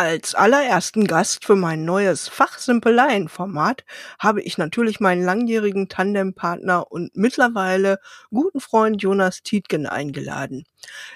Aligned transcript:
Als 0.00 0.36
allerersten 0.36 1.08
Gast 1.08 1.44
für 1.44 1.56
mein 1.56 1.84
neues 1.84 2.28
Fachsimpeleien-Format 2.28 3.84
habe 4.20 4.40
ich 4.42 4.56
natürlich 4.56 5.00
meinen 5.00 5.24
langjährigen 5.24 5.88
Tandempartner 5.88 6.92
und 6.92 7.16
mittlerweile 7.16 7.98
guten 8.30 8.60
Freund 8.60 9.02
Jonas 9.02 9.42
Tietgen 9.42 9.86
eingeladen. 9.86 10.64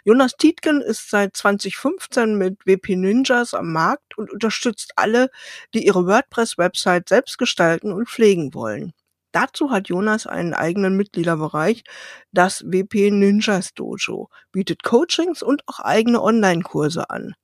Jonas 0.05 0.33
Tietgen 0.37 0.81
ist 0.81 1.11
seit 1.11 1.37
2015 1.37 2.37
mit 2.37 2.67
WP 2.67 2.97
Ninjas 2.97 3.55
am 3.55 3.73
Markt 3.73 4.19
und 4.19 4.33
unterstützt 4.33 4.95
alle, 4.97 5.31
die 5.75 5.87
ihre 5.87 6.09
WordPress-Website 6.09 7.09
selbst 7.09 7.39
gestalten 7.39 7.93
und 7.93 8.09
pflegen 8.09 8.53
wollen. 8.53 8.93
Dazu 9.31 9.71
hat 9.71 9.89
Jonas 9.91 10.27
einen 10.27 10.55
eigenen 10.55 10.97
Mitgliederbereich, 10.97 11.85
das 12.33 12.65
WP 12.67 13.13
Ninjas 13.13 13.75
Dojo, 13.75 14.29
bietet 14.51 14.83
Coachings 14.83 15.41
und 15.45 15.63
auch 15.69 15.79
eigene 15.79 16.21
Online-Kurse 16.21 17.11
an. 17.11 17.37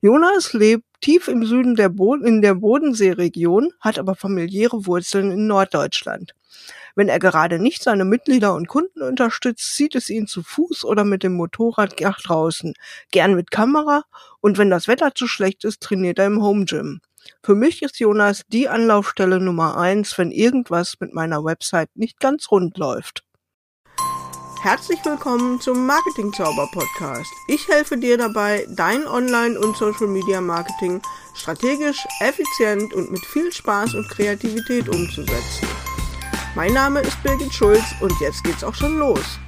Jonas 0.00 0.52
lebt 0.52 0.84
tief 1.00 1.28
im 1.28 1.44
Süden 1.44 1.76
in 2.24 2.42
der 2.42 2.54
Bodenseeregion, 2.54 3.72
hat 3.80 3.98
aber 3.98 4.14
familiäre 4.14 4.86
Wurzeln 4.86 5.30
in 5.30 5.46
Norddeutschland. 5.46 6.34
Wenn 6.94 7.08
er 7.08 7.20
gerade 7.20 7.60
nicht 7.60 7.82
seine 7.82 8.04
Mitglieder 8.04 8.54
und 8.54 8.66
Kunden 8.66 9.02
unterstützt, 9.02 9.76
zieht 9.76 9.94
es 9.94 10.10
ihn 10.10 10.26
zu 10.26 10.42
Fuß 10.42 10.84
oder 10.84 11.04
mit 11.04 11.22
dem 11.22 11.34
Motorrad 11.34 12.00
nach 12.00 12.20
draußen, 12.20 12.74
gern 13.12 13.34
mit 13.34 13.52
Kamera 13.52 14.02
und 14.40 14.58
wenn 14.58 14.70
das 14.70 14.88
Wetter 14.88 15.14
zu 15.14 15.28
schlecht 15.28 15.64
ist, 15.64 15.80
trainiert 15.80 16.18
er 16.18 16.26
im 16.26 16.42
Home 16.42 16.64
Gym. 16.64 17.00
Für 17.42 17.54
mich 17.54 17.82
ist 17.82 18.00
Jonas 18.00 18.42
die 18.48 18.68
Anlaufstelle 18.68 19.38
Nummer 19.38 19.76
eins, 19.76 20.16
wenn 20.18 20.30
irgendwas 20.30 20.94
mit 20.98 21.14
meiner 21.14 21.44
Website 21.44 21.90
nicht 21.94 22.18
ganz 22.18 22.50
rund 22.50 22.78
läuft. 22.78 23.22
Herzlich 24.60 24.98
willkommen 25.04 25.60
zum 25.60 25.86
Marketing 25.86 26.32
Zauber 26.32 26.68
Podcast. 26.72 27.32
Ich 27.46 27.68
helfe 27.68 27.96
dir 27.96 28.18
dabei, 28.18 28.66
dein 28.68 29.06
Online- 29.06 29.56
und 29.56 29.76
Social 29.76 30.08
Media 30.08 30.40
Marketing 30.40 31.00
strategisch, 31.32 32.04
effizient 32.20 32.92
und 32.92 33.12
mit 33.12 33.24
viel 33.24 33.52
Spaß 33.52 33.94
und 33.94 34.08
Kreativität 34.08 34.88
umzusetzen. 34.88 35.68
Mein 36.56 36.72
Name 36.72 37.00
ist 37.00 37.22
Birgit 37.22 37.54
Schulz 37.54 37.84
und 38.00 38.12
jetzt 38.20 38.42
geht's 38.42 38.64
auch 38.64 38.74
schon 38.74 38.98
los. 38.98 39.38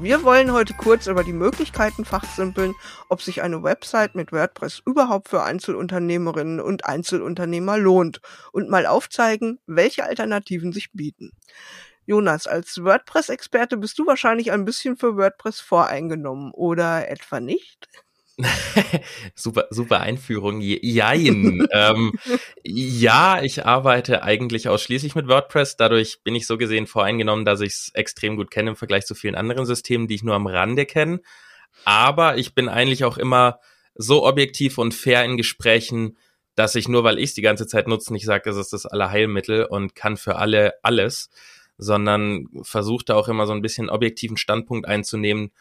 Wir 0.00 0.22
wollen 0.22 0.52
heute 0.52 0.74
kurz 0.74 1.08
über 1.08 1.24
die 1.24 1.32
Möglichkeiten 1.32 2.04
fachsimpeln, 2.04 2.74
ob 3.08 3.22
sich 3.22 3.42
eine 3.42 3.64
Website 3.64 4.14
mit 4.14 4.30
WordPress 4.30 4.82
überhaupt 4.86 5.28
für 5.28 5.42
Einzelunternehmerinnen 5.42 6.60
und 6.60 6.86
Einzelunternehmer 6.86 7.76
lohnt 7.76 8.20
und 8.52 8.70
mal 8.70 8.86
aufzeigen, 8.86 9.58
welche 9.66 10.04
Alternativen 10.04 10.72
sich 10.72 10.92
bieten. 10.92 11.32
Jonas, 12.12 12.46
als 12.46 12.84
WordPress-Experte 12.84 13.78
bist 13.78 13.98
du 13.98 14.06
wahrscheinlich 14.06 14.52
ein 14.52 14.66
bisschen 14.66 14.98
für 14.98 15.16
WordPress 15.16 15.60
voreingenommen, 15.60 16.52
oder 16.52 17.08
etwa 17.08 17.40
nicht? 17.40 17.88
super, 19.34 19.66
super 19.70 20.00
Einführung. 20.00 20.60
Jein. 20.60 21.66
ähm, 21.72 22.12
ja, 22.62 23.42
ich 23.42 23.64
arbeite 23.64 24.24
eigentlich 24.24 24.68
ausschließlich 24.68 25.14
mit 25.14 25.26
WordPress. 25.26 25.78
Dadurch 25.78 26.22
bin 26.22 26.34
ich 26.34 26.46
so 26.46 26.58
gesehen 26.58 26.86
voreingenommen, 26.86 27.46
dass 27.46 27.62
ich 27.62 27.72
es 27.72 27.90
extrem 27.94 28.36
gut 28.36 28.50
kenne 28.50 28.70
im 28.70 28.76
Vergleich 28.76 29.06
zu 29.06 29.14
vielen 29.14 29.34
anderen 29.34 29.64
Systemen, 29.64 30.06
die 30.06 30.16
ich 30.16 30.22
nur 30.22 30.34
am 30.34 30.46
Rande 30.46 30.84
kenne. 30.84 31.22
Aber 31.86 32.36
ich 32.36 32.54
bin 32.54 32.68
eigentlich 32.68 33.04
auch 33.04 33.16
immer 33.16 33.58
so 33.94 34.26
objektiv 34.26 34.76
und 34.76 34.92
fair 34.92 35.24
in 35.24 35.38
Gesprächen, 35.38 36.18
dass 36.56 36.74
ich 36.74 36.88
nur, 36.88 37.04
weil 37.04 37.18
ich 37.18 37.30
es 37.30 37.34
die 37.34 37.40
ganze 37.42 37.66
Zeit 37.66 37.88
nutze, 37.88 38.12
nicht 38.12 38.26
sage, 38.26 38.50
es 38.50 38.58
ist 38.58 38.74
das 38.74 38.84
Allerheilmittel 38.84 39.64
und 39.64 39.94
kann 39.94 40.18
für 40.18 40.36
alle 40.36 40.74
alles 40.82 41.30
sondern 41.78 42.46
versucht 42.62 43.08
da 43.08 43.14
auch 43.14 43.28
immer 43.28 43.46
so 43.46 43.52
ein 43.52 43.62
bisschen 43.62 43.90
objektiven 43.90 44.36
Standpunkt 44.36 44.86
einzunehmen, 44.86 45.52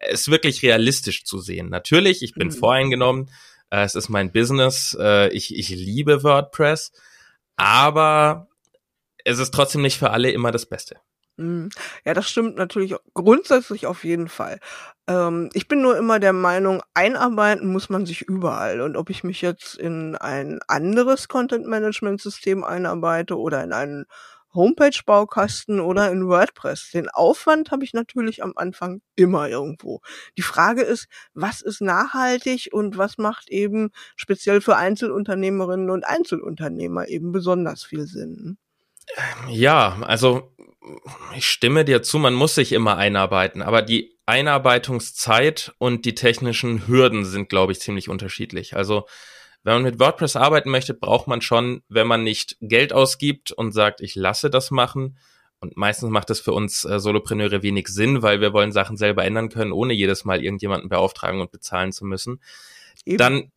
es 0.00 0.28
wirklich 0.28 0.62
realistisch 0.62 1.24
zu 1.24 1.38
sehen. 1.38 1.68
Natürlich, 1.68 2.22
ich 2.22 2.34
bin 2.34 2.48
mhm. 2.48 2.52
voreingenommen, 2.52 3.30
äh, 3.70 3.84
es 3.84 3.94
ist 3.94 4.08
mein 4.08 4.32
Business, 4.32 4.96
äh, 4.98 5.28
ich, 5.28 5.56
ich 5.56 5.68
liebe 5.68 6.22
WordPress, 6.22 6.92
aber 7.56 8.48
es 9.24 9.38
ist 9.38 9.52
trotzdem 9.52 9.82
nicht 9.82 9.98
für 9.98 10.10
alle 10.10 10.30
immer 10.30 10.50
das 10.50 10.66
Beste. 10.66 10.96
Mhm. 11.36 11.70
Ja, 12.04 12.14
das 12.14 12.28
stimmt 12.28 12.56
natürlich 12.56 12.94
grundsätzlich 13.14 13.86
auf 13.86 14.04
jeden 14.04 14.28
Fall. 14.28 14.60
Ähm, 15.06 15.48
ich 15.54 15.68
bin 15.68 15.80
nur 15.80 15.96
immer 15.96 16.20
der 16.20 16.34
Meinung, 16.34 16.82
einarbeiten 16.94 17.72
muss 17.72 17.88
man 17.88 18.04
sich 18.06 18.22
überall. 18.22 18.80
Und 18.80 18.96
ob 18.96 19.10
ich 19.10 19.24
mich 19.24 19.40
jetzt 19.40 19.76
in 19.76 20.16
ein 20.16 20.60
anderes 20.68 21.28
Content-Management-System 21.28 22.62
einarbeite 22.62 23.38
oder 23.38 23.64
in 23.64 23.72
einen 23.72 24.06
Homepage-Baukasten 24.54 25.80
oder 25.80 26.10
in 26.10 26.26
WordPress. 26.26 26.90
Den 26.92 27.08
Aufwand 27.08 27.70
habe 27.70 27.84
ich 27.84 27.92
natürlich 27.92 28.42
am 28.42 28.52
Anfang 28.56 29.00
immer 29.16 29.48
irgendwo. 29.48 30.00
Die 30.36 30.42
Frage 30.42 30.82
ist, 30.82 31.06
was 31.34 31.60
ist 31.60 31.80
nachhaltig 31.80 32.70
und 32.72 32.98
was 32.98 33.18
macht 33.18 33.48
eben 33.48 33.90
speziell 34.16 34.60
für 34.60 34.76
Einzelunternehmerinnen 34.76 35.90
und 35.90 36.04
Einzelunternehmer 36.04 37.08
eben 37.08 37.32
besonders 37.32 37.84
viel 37.84 38.06
Sinn? 38.06 38.58
Ja, 39.48 39.98
also 40.02 40.54
ich 41.36 41.48
stimme 41.48 41.84
dir 41.84 42.02
zu, 42.02 42.18
man 42.18 42.34
muss 42.34 42.54
sich 42.54 42.72
immer 42.72 42.96
einarbeiten, 42.96 43.62
aber 43.62 43.82
die 43.82 44.18
Einarbeitungszeit 44.26 45.74
und 45.78 46.04
die 46.04 46.14
technischen 46.14 46.86
Hürden 46.86 47.24
sind, 47.24 47.48
glaube 47.48 47.72
ich, 47.72 47.80
ziemlich 47.80 48.08
unterschiedlich. 48.08 48.76
Also 48.76 49.06
wenn 49.62 49.74
man 49.74 49.82
mit 49.82 50.00
WordPress 50.00 50.36
arbeiten 50.36 50.70
möchte, 50.70 50.94
braucht 50.94 51.26
man 51.26 51.40
schon, 51.40 51.82
wenn 51.88 52.06
man 52.06 52.24
nicht 52.24 52.56
Geld 52.60 52.92
ausgibt 52.92 53.52
und 53.52 53.72
sagt, 53.72 54.00
ich 54.00 54.14
lasse 54.14 54.50
das 54.50 54.70
machen, 54.70 55.16
und 55.60 55.76
meistens 55.76 56.08
macht 56.08 56.30
das 56.30 56.40
für 56.40 56.52
uns 56.52 56.84
äh, 56.84 56.98
Solopreneure 56.98 57.62
wenig 57.62 57.88
Sinn, 57.88 58.22
weil 58.22 58.40
wir 58.40 58.54
wollen 58.54 58.72
Sachen 58.72 58.96
selber 58.96 59.24
ändern 59.24 59.50
können, 59.50 59.72
ohne 59.72 59.92
jedes 59.92 60.24
Mal 60.24 60.42
irgendjemanden 60.42 60.88
beauftragen 60.88 61.40
und 61.40 61.52
bezahlen 61.52 61.92
zu 61.92 62.06
müssen. 62.06 62.40
Eben. 63.04 63.18
Dann 63.18 63.52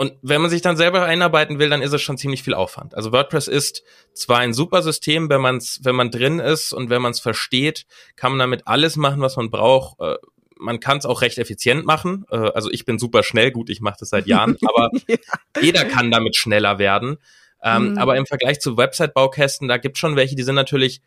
und 0.00 0.12
wenn 0.22 0.40
man 0.40 0.48
sich 0.48 0.62
dann 0.62 0.76
selber 0.76 1.02
einarbeiten 1.02 1.58
will, 1.58 1.70
dann 1.70 1.82
ist 1.82 1.92
es 1.92 2.00
schon 2.00 2.16
ziemlich 2.16 2.44
viel 2.44 2.54
Aufwand. 2.54 2.94
Also 2.94 3.10
WordPress 3.10 3.48
ist 3.48 3.82
zwar 4.12 4.38
ein 4.38 4.54
super 4.54 4.80
System, 4.80 5.28
wenn 5.28 5.40
man's, 5.40 5.80
wenn 5.82 5.96
man 5.96 6.12
drin 6.12 6.38
ist 6.38 6.72
und 6.72 6.88
wenn 6.88 7.02
man 7.02 7.10
es 7.10 7.18
versteht, 7.18 7.84
kann 8.14 8.30
man 8.30 8.38
damit 8.38 8.68
alles 8.68 8.94
machen, 8.94 9.20
was 9.20 9.36
man 9.36 9.50
braucht. 9.50 9.98
Äh, 9.98 10.14
man 10.58 10.80
kann 10.80 10.98
es 10.98 11.06
auch 11.06 11.22
recht 11.22 11.38
effizient 11.38 11.86
machen. 11.86 12.24
Äh, 12.30 12.36
also 12.36 12.70
ich 12.70 12.84
bin 12.84 12.98
super 12.98 13.22
schnell, 13.22 13.50
gut, 13.50 13.70
ich 13.70 13.80
mache 13.80 13.96
das 14.00 14.10
seit 14.10 14.26
Jahren, 14.26 14.56
aber 14.64 14.90
ja. 15.08 15.16
jeder 15.60 15.84
kann 15.84 16.10
damit 16.10 16.36
schneller 16.36 16.78
werden. 16.78 17.18
Ähm, 17.62 17.92
mhm. 17.92 17.98
Aber 17.98 18.16
im 18.16 18.26
Vergleich 18.26 18.60
zu 18.60 18.76
Website-Baukästen, 18.76 19.68
da 19.68 19.78
gibt 19.78 19.98
schon 19.98 20.16
welche, 20.16 20.36
die 20.36 20.42
sind 20.42 20.54
natürlich 20.54 21.00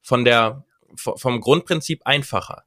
von 0.00 0.24
der 0.24 0.64
vom 0.96 1.40
Grundprinzip 1.40 2.00
einfacher. 2.06 2.64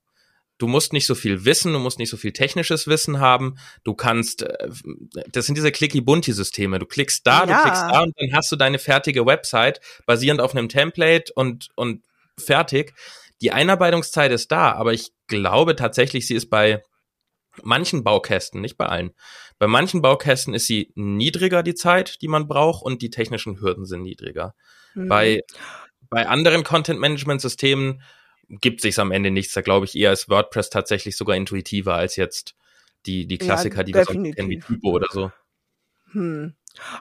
Du 0.60 0.68
musst 0.68 0.94
nicht 0.94 1.08
so 1.08 1.16
viel 1.16 1.44
wissen, 1.44 1.74
du 1.74 1.80
musst 1.80 1.98
nicht 1.98 2.12
so 2.12 2.18
viel 2.18 2.34
technisches 2.34 2.86
Wissen 2.86 3.20
haben. 3.20 3.56
Du 3.84 3.96
kannst, 3.96 4.44
äh, 4.44 4.70
das 5.32 5.48
sind 5.48 5.56
diese 5.56 5.72
Clicky-Bunti-Systeme. 5.72 6.78
Du 6.78 6.86
klickst 6.86 7.26
da, 7.26 7.46
ja. 7.46 7.46
du 7.48 7.62
klickst 7.64 7.82
da 7.82 8.04
und 8.04 8.16
dann 8.20 8.36
hast 8.36 8.52
du 8.52 8.56
deine 8.56 8.78
fertige 8.78 9.26
Website 9.26 9.82
basierend 10.06 10.40
auf 10.40 10.56
einem 10.56 10.70
Template 10.70 11.34
und, 11.34 11.70
und 11.76 12.04
fertig. 12.38 12.94
Die 13.42 13.52
Einarbeitungszeit 13.52 14.32
ist 14.32 14.52
da, 14.52 14.74
aber 14.74 14.94
ich 14.94 15.12
glaube 15.28 15.76
tatsächlich, 15.76 16.28
sie 16.28 16.36
ist 16.36 16.50
bei 16.50 16.84
manchen 17.64 18.04
Baukästen, 18.04 18.62
nicht 18.62 18.78
bei 18.78 18.86
allen. 18.86 19.12
Bei 19.60 19.68
manchen 19.68 20.02
Baukästen 20.02 20.54
ist 20.54 20.68
sie 20.68 20.92
niedriger, 20.96 21.64
die 21.64 21.76
Zeit, 21.76 22.22
die 22.22 22.28
man 22.28 22.48
braucht, 22.48 22.84
und 22.84 23.02
die 23.02 23.10
technischen 23.10 23.60
Hürden 23.60 23.86
sind 23.86 24.04
niedriger. 24.04 24.56
Mhm. 24.94 25.08
Bei, 25.08 25.42
bei 26.10 26.28
anderen 26.28 26.64
Content-Management-Systemen 26.64 28.02
gibt 28.50 28.82
sich 28.82 29.00
am 29.00 29.12
Ende 29.12 29.32
nichts. 29.32 29.54
Da 29.54 29.62
glaube 29.62 29.86
ich 29.86 29.96
eher 29.96 30.12
ist 30.12 30.30
WordPress 30.30 30.70
tatsächlich 30.70 31.16
sogar 31.16 31.36
intuitiver 31.36 31.96
als 31.96 32.16
jetzt 32.16 32.56
die, 33.06 33.26
die 33.28 33.38
Klassiker, 33.38 33.78
ja, 33.78 33.84
die 33.84 33.94
wir 33.94 34.06
sonst 34.06 34.36
kennen, 34.36 34.50
wie 34.50 34.60
Typo 34.60 34.92
oder 34.92 35.08
so. 35.10 35.32
Hm. 36.12 36.54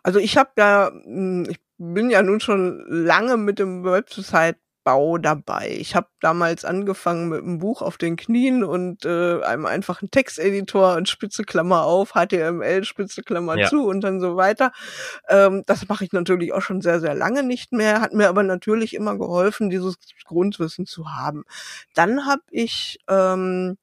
Also 0.02 0.18
ich 0.18 0.36
habe 0.36 0.50
ja, 0.56 0.90
hm, 0.92 1.46
ich 1.48 1.58
bin 1.78 2.10
ja 2.10 2.22
nun 2.22 2.40
schon 2.40 2.84
lange 2.88 3.36
mit 3.36 3.58
dem 3.58 3.84
Website 3.84 4.58
Bau 4.84 5.18
dabei. 5.18 5.76
Ich 5.78 5.94
habe 5.94 6.08
damals 6.20 6.64
angefangen 6.64 7.28
mit 7.28 7.42
einem 7.42 7.58
Buch 7.58 7.82
auf 7.82 7.98
den 7.98 8.16
Knien 8.16 8.64
und 8.64 9.04
äh, 9.04 9.42
einem 9.42 9.66
einfachen 9.66 10.10
Texteditor 10.10 10.96
und 10.96 11.08
Spitze 11.08 11.44
Klammer 11.44 11.84
auf, 11.84 12.12
HTML, 12.14 12.84
Spitze 12.84 13.22
Klammer 13.22 13.58
ja. 13.58 13.68
zu 13.68 13.86
und 13.86 14.00
dann 14.00 14.20
so 14.20 14.36
weiter. 14.36 14.72
Ähm, 15.28 15.62
das 15.66 15.88
mache 15.88 16.04
ich 16.04 16.12
natürlich 16.12 16.52
auch 16.52 16.62
schon 16.62 16.80
sehr, 16.80 17.00
sehr 17.00 17.14
lange 17.14 17.42
nicht 17.42 17.72
mehr, 17.72 18.00
hat 18.00 18.14
mir 18.14 18.28
aber 18.28 18.42
natürlich 18.42 18.94
immer 18.94 19.18
geholfen, 19.18 19.70
dieses 19.70 19.96
Grundwissen 20.24 20.86
zu 20.86 21.10
haben. 21.10 21.44
Dann 21.94 22.26
habe 22.26 22.42
ich 22.50 22.98
ähm, 23.08 23.76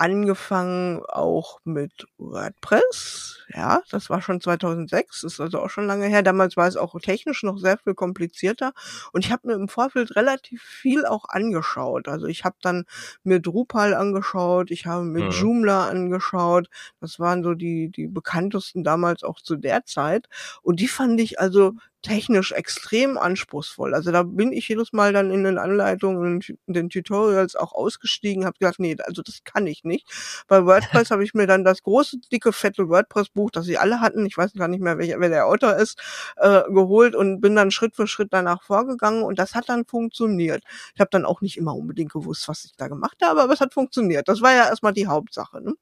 angefangen 0.00 1.02
auch 1.06 1.60
mit 1.64 2.06
WordPress. 2.16 3.44
Ja, 3.54 3.82
das 3.90 4.08
war 4.08 4.22
schon 4.22 4.40
2006, 4.40 5.24
ist 5.24 5.40
also 5.40 5.60
auch 5.60 5.68
schon 5.68 5.86
lange 5.86 6.06
her. 6.06 6.22
Damals 6.22 6.56
war 6.56 6.66
es 6.66 6.78
auch 6.78 6.98
technisch 7.00 7.42
noch 7.42 7.58
sehr 7.58 7.76
viel 7.76 7.94
komplizierter 7.94 8.72
und 9.12 9.26
ich 9.26 9.30
habe 9.30 9.48
mir 9.48 9.54
im 9.54 9.68
Vorfeld 9.68 10.16
relativ 10.16 10.62
viel 10.62 11.04
auch 11.04 11.26
angeschaut. 11.28 12.08
Also 12.08 12.26
ich 12.26 12.44
habe 12.44 12.56
dann 12.62 12.86
mir 13.24 13.40
Drupal 13.40 13.92
angeschaut, 13.92 14.70
ich 14.70 14.86
habe 14.86 15.04
mir 15.04 15.24
mhm. 15.24 15.30
Joomla 15.32 15.88
angeschaut. 15.88 16.70
Das 17.00 17.20
waren 17.20 17.42
so 17.42 17.52
die 17.52 17.90
die 17.90 18.06
bekanntesten 18.06 18.82
damals 18.84 19.22
auch 19.22 19.40
zu 19.42 19.56
der 19.56 19.84
Zeit 19.84 20.28
und 20.62 20.80
die 20.80 20.88
fand 20.88 21.20
ich 21.20 21.38
also 21.40 21.74
technisch 22.02 22.52
extrem 22.52 23.18
anspruchsvoll. 23.18 23.94
Also 23.94 24.10
da 24.12 24.22
bin 24.22 24.52
ich 24.52 24.68
jedes 24.68 24.92
Mal 24.92 25.12
dann 25.12 25.30
in 25.30 25.44
den 25.44 25.58
Anleitungen, 25.58 26.40
in 26.66 26.72
den 26.72 26.90
Tutorials 26.90 27.56
auch 27.56 27.72
ausgestiegen, 27.72 28.44
habe 28.44 28.58
gedacht, 28.58 28.78
nee, 28.78 28.96
also 29.04 29.22
das 29.22 29.40
kann 29.44 29.66
ich 29.66 29.84
nicht. 29.84 30.06
Bei 30.48 30.64
WordPress 30.64 31.10
habe 31.10 31.24
ich 31.24 31.34
mir 31.34 31.46
dann 31.46 31.64
das 31.64 31.82
große, 31.82 32.18
dicke, 32.32 32.52
fette 32.52 32.88
WordPress-Buch, 32.88 33.50
das 33.50 33.66
sie 33.66 33.78
alle 33.78 34.00
hatten, 34.00 34.24
ich 34.26 34.36
weiß 34.36 34.54
gar 34.54 34.68
nicht 34.68 34.80
mehr, 34.80 34.98
welcher, 34.98 35.20
wer 35.20 35.28
der 35.28 35.46
Autor 35.46 35.76
ist, 35.76 35.98
äh, 36.36 36.62
geholt 36.70 37.14
und 37.14 37.40
bin 37.40 37.54
dann 37.56 37.70
Schritt 37.70 37.96
für 37.96 38.06
Schritt 38.06 38.28
danach 38.32 38.62
vorgegangen 38.62 39.22
und 39.22 39.38
das 39.38 39.54
hat 39.54 39.68
dann 39.68 39.84
funktioniert. 39.84 40.62
Ich 40.94 41.00
habe 41.00 41.10
dann 41.10 41.24
auch 41.24 41.40
nicht 41.40 41.56
immer 41.56 41.74
unbedingt 41.74 42.12
gewusst, 42.12 42.48
was 42.48 42.64
ich 42.64 42.72
da 42.76 42.88
gemacht 42.88 43.18
habe, 43.22 43.42
aber 43.42 43.52
es 43.52 43.60
hat 43.60 43.74
funktioniert. 43.74 44.28
Das 44.28 44.40
war 44.40 44.54
ja 44.54 44.66
erstmal 44.66 44.92
die 44.92 45.06
Hauptsache. 45.06 45.60
Ne? 45.62 45.74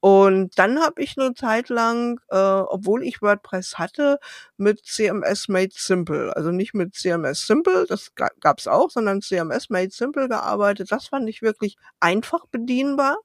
Und 0.00 0.58
dann 0.58 0.80
habe 0.80 1.02
ich 1.02 1.18
eine 1.18 1.34
Zeit 1.34 1.68
lang, 1.68 2.20
äh, 2.30 2.36
obwohl 2.36 3.04
ich 3.04 3.20
WordPress 3.20 3.78
hatte, 3.78 4.18
mit 4.56 4.84
CMS 4.86 5.48
Made 5.48 5.72
Simple, 5.74 6.34
also 6.34 6.50
nicht 6.50 6.72
mit 6.74 6.94
CMS 6.94 7.46
Simple, 7.46 7.84
das 7.86 8.14
gab 8.14 8.58
es 8.58 8.66
auch, 8.66 8.90
sondern 8.90 9.20
CMS 9.20 9.68
Made 9.68 9.90
Simple 9.90 10.28
gearbeitet. 10.28 10.90
Das 10.90 11.08
fand 11.08 11.28
ich 11.28 11.42
wirklich 11.42 11.76
einfach 12.00 12.46
bedienbar. 12.50 13.18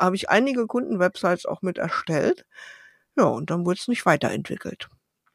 Habe 0.00 0.16
ich 0.16 0.28
einige 0.30 0.66
Kundenwebsites 0.66 1.46
auch 1.46 1.62
mit 1.62 1.78
erstellt. 1.78 2.44
Ja, 3.16 3.24
und 3.24 3.50
dann 3.50 3.66
wurde 3.66 3.78
es 3.80 3.88
nicht 3.88 4.06
weiterentwickelt. 4.06 4.88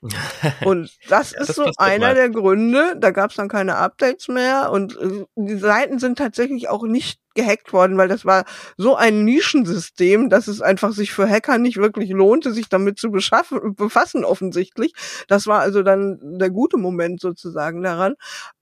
Und 0.65 0.91
das 1.07 1.31
ist 1.31 1.49
das 1.49 1.55
so 1.55 1.71
einer 1.77 2.13
der 2.13 2.29
Gründe. 2.29 2.95
Da 2.99 3.11
gab 3.11 3.31
es 3.31 3.37
dann 3.37 3.47
keine 3.47 3.77
Updates 3.77 4.27
mehr 4.27 4.71
und 4.71 4.97
äh, 4.97 5.25
die 5.35 5.57
Seiten 5.57 5.99
sind 5.99 6.17
tatsächlich 6.17 6.69
auch 6.69 6.83
nicht 6.83 7.19
gehackt 7.35 7.73
worden, 7.73 7.97
weil 7.97 8.07
das 8.07 8.25
war 8.25 8.45
so 8.77 8.95
ein 8.95 9.23
Nischensystem, 9.23 10.29
dass 10.29 10.47
es 10.47 10.61
einfach 10.61 10.91
sich 10.91 11.13
für 11.13 11.27
Hacker 11.27 11.57
nicht 11.57 11.77
wirklich 11.77 12.11
lohnte, 12.11 12.53
sich 12.53 12.69
damit 12.69 12.99
zu 12.99 13.11
beschaffen, 13.11 13.75
befassen 13.75 14.23
offensichtlich. 14.23 14.93
Das 15.27 15.47
war 15.47 15.61
also 15.61 15.83
dann 15.83 16.19
der 16.21 16.49
gute 16.49 16.77
Moment 16.77 17.21
sozusagen 17.21 17.81
daran. 17.81 18.15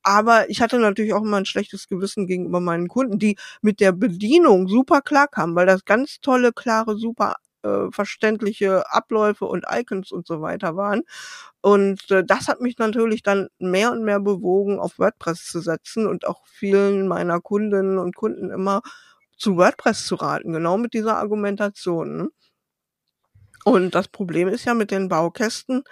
Aber 0.04 0.50
ich 0.50 0.62
hatte 0.62 0.80
natürlich 0.80 1.14
auch 1.14 1.24
immer 1.24 1.38
ein 1.38 1.46
schlechtes 1.46 1.88
Gewissen 1.88 2.28
gegenüber 2.28 2.60
meinen 2.60 2.88
Kunden, 2.88 3.20
die 3.20 3.36
mit 3.62 3.80
der 3.80 3.92
Bedienung 3.92 4.68
super 4.68 5.02
klar 5.02 5.28
kamen, 5.28 5.56
weil 5.56 5.66
das 5.66 5.86
ganz 5.86 6.20
tolle, 6.22 6.54
klare, 6.54 6.96
super 6.98 7.36
äh, 7.64 7.92
verständliche 7.92 8.92
Abläufe 8.92 9.46
und 9.46 9.66
Icons 9.70 10.12
und 10.12 10.28
so 10.28 10.42
weiter 10.42 10.76
waren. 10.76 11.04
Und 11.62 12.10
äh, 12.12 12.24
das 12.24 12.48
hat 12.48 12.62
mich 12.62 12.78
natürlich 12.78 13.24
dann 13.24 13.50
mehr 13.60 13.92
und 13.92 14.04
mehr 14.04 14.20
bewogen, 14.20 14.80
auf 14.80 15.00
WordPress 15.00 15.46
zu 15.46 15.60
setzen 15.62 16.08
und 16.08 16.28
auch 16.28 16.46
vielen 16.48 17.08
meiner 17.08 17.40
Kundinnen 17.42 17.98
und 17.98 18.16
Kunden 18.16 18.52
immer 18.52 18.82
zu 19.38 19.58
WordPress 19.58 20.06
zu 20.06 20.16
raten, 20.16 20.54
genau 20.54 20.78
mit 20.78 20.94
dieser 20.94 21.18
Argumentation. 21.18 22.18
Ne? 22.18 22.30
Und 23.64 23.96
das 23.96 24.08
Problem 24.08 24.48
ist 24.48 24.66
ja 24.66 24.74
mit 24.74 24.92
den 24.92 25.10
Baukästen, 25.10 25.84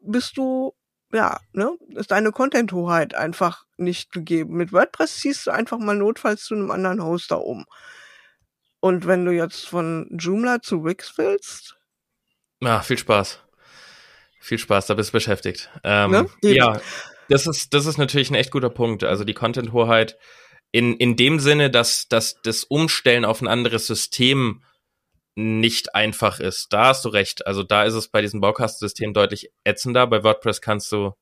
bist 0.00 0.36
du 0.36 0.74
ja, 1.12 1.40
ne, 1.52 1.76
ist 1.88 2.10
deine 2.10 2.32
Content-Hoheit 2.32 3.14
einfach 3.14 3.66
nicht 3.76 4.12
gegeben. 4.12 4.56
Mit 4.56 4.72
WordPress 4.72 5.20
ziehst 5.20 5.46
du 5.46 5.50
einfach 5.50 5.78
mal 5.78 5.96
notfalls 5.96 6.44
zu 6.44 6.54
einem 6.54 6.70
anderen 6.70 7.02
Hoster 7.04 7.44
um. 7.44 7.66
Und 8.82 9.06
wenn 9.06 9.24
du 9.24 9.30
jetzt 9.30 9.68
von 9.68 10.08
Joomla 10.10 10.60
zu 10.60 10.84
Wix 10.84 11.16
willst? 11.16 11.76
Ja, 12.60 12.80
viel 12.80 12.98
Spaß. 12.98 13.38
Viel 14.40 14.58
Spaß, 14.58 14.88
da 14.88 14.94
bist 14.94 15.10
du 15.10 15.12
beschäftigt. 15.12 15.70
Ähm, 15.84 16.10
ne? 16.10 16.26
Ja, 16.42 16.80
das 17.28 17.46
ist, 17.46 17.74
das 17.74 17.86
ist 17.86 17.96
natürlich 17.96 18.30
ein 18.30 18.34
echt 18.34 18.50
guter 18.50 18.70
Punkt. 18.70 19.04
Also 19.04 19.22
die 19.22 19.34
Content-Hoheit 19.34 20.18
in, 20.72 20.96
in 20.96 21.14
dem 21.14 21.38
Sinne, 21.38 21.70
dass, 21.70 22.08
dass 22.08 22.42
das 22.42 22.64
Umstellen 22.64 23.24
auf 23.24 23.40
ein 23.40 23.46
anderes 23.46 23.86
System 23.86 24.64
nicht 25.36 25.94
einfach 25.94 26.40
ist. 26.40 26.72
Da 26.72 26.86
hast 26.86 27.04
du 27.04 27.10
recht. 27.10 27.46
Also 27.46 27.62
da 27.62 27.84
ist 27.84 27.94
es 27.94 28.08
bei 28.08 28.20
diesem 28.20 28.40
Baukastensystem 28.40 29.14
deutlich 29.14 29.52
ätzender. 29.62 30.08
Bei 30.08 30.24
WordPress 30.24 30.60
kannst 30.60 30.90
du 30.90 31.12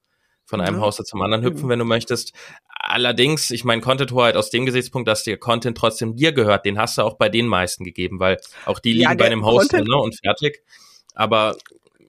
von 0.51 0.61
einem 0.61 0.77
ja. 0.77 0.83
Hoster 0.83 1.05
zum 1.05 1.23
anderen 1.23 1.45
hüpfen, 1.45 1.69
wenn 1.69 1.79
du 1.79 1.85
möchtest. 1.85 2.33
Allerdings, 2.69 3.51
ich 3.51 3.65
meine, 3.65 3.81
Content-Hoheit 3.81 4.37
aus 4.37 4.51
dem 4.51 4.67
Gesichtspunkt, 4.67 5.09
dass 5.09 5.23
der 5.23 5.39
Content 5.39 5.79
trotzdem 5.79 6.17
dir 6.17 6.33
gehört, 6.33 6.67
den 6.67 6.79
hast 6.79 6.99
du 6.99 7.03
auch 7.03 7.15
bei 7.15 7.29
den 7.29 7.47
meisten 7.47 7.85
gegeben, 7.85 8.19
weil 8.21 8.39
auch 8.67 8.81
die 8.81 8.93
liegen 8.93 9.11
ja, 9.11 9.15
bei 9.15 9.27
einem 9.27 9.47
Hoster 9.47 9.83
ne, 9.83 9.97
und 9.97 10.19
fertig. 10.19 10.63
Aber 11.15 11.57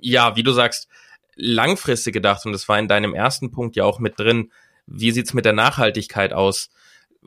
ja, 0.02 0.36
wie 0.36 0.44
du 0.44 0.52
sagst, 0.52 0.90
langfristig 1.36 2.14
gedacht, 2.14 2.46
und 2.46 2.52
das 2.52 2.68
war 2.68 2.80
in 2.80 2.88
deinem 2.88 3.14
ersten 3.14 3.52
Punkt 3.52 3.76
ja 3.76 3.86
auch 3.86 4.00
mit 4.00 4.20
drin, 4.20 4.52
wie 4.88 5.12
sieht's 5.12 5.34
mit 5.34 5.46
der 5.46 5.54
Nachhaltigkeit 5.54 6.34
aus? 6.34 6.70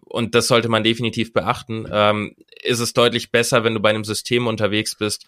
Und 0.04 0.34
das 0.34 0.48
sollte 0.48 0.68
man 0.68 0.82
definitiv 0.82 1.32
beachten. 1.32 1.86
Ähm, 1.90 2.34
ist 2.62 2.80
es 2.80 2.92
deutlich 2.92 3.30
besser, 3.30 3.62
wenn 3.62 3.74
du 3.74 3.80
bei 3.80 3.90
einem 3.90 4.04
System 4.04 4.48
unterwegs 4.48 4.96
bist, 4.96 5.26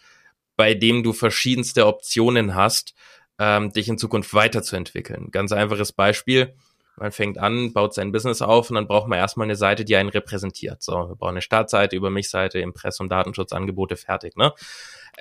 bei 0.56 0.74
dem 0.74 1.04
du 1.04 1.12
verschiedenste 1.12 1.86
Optionen 1.86 2.54
hast, 2.56 2.94
ähm, 3.38 3.72
dich 3.72 3.88
in 3.88 3.98
Zukunft 3.98 4.32
weiterzuentwickeln. 4.34 5.30
Ganz 5.30 5.52
einfaches 5.52 5.92
Beispiel. 5.92 6.54
Man 6.98 7.12
fängt 7.12 7.36
an, 7.36 7.74
baut 7.74 7.92
sein 7.92 8.10
Business 8.10 8.40
auf 8.40 8.70
und 8.70 8.76
dann 8.76 8.86
braucht 8.86 9.06
man 9.06 9.18
erstmal 9.18 9.44
eine 9.44 9.56
Seite, 9.56 9.84
die 9.84 9.96
einen 9.96 10.08
repräsentiert. 10.08 10.82
So, 10.82 10.92
wir 10.92 11.14
brauchen 11.14 11.32
eine 11.32 11.42
Startseite, 11.42 11.94
über 11.94 12.08
mich 12.08 12.30
Seite, 12.30 12.58
Impressum, 12.58 13.10
Datenschutzangebote, 13.10 13.96
fertig, 13.96 14.36
ne? 14.36 14.52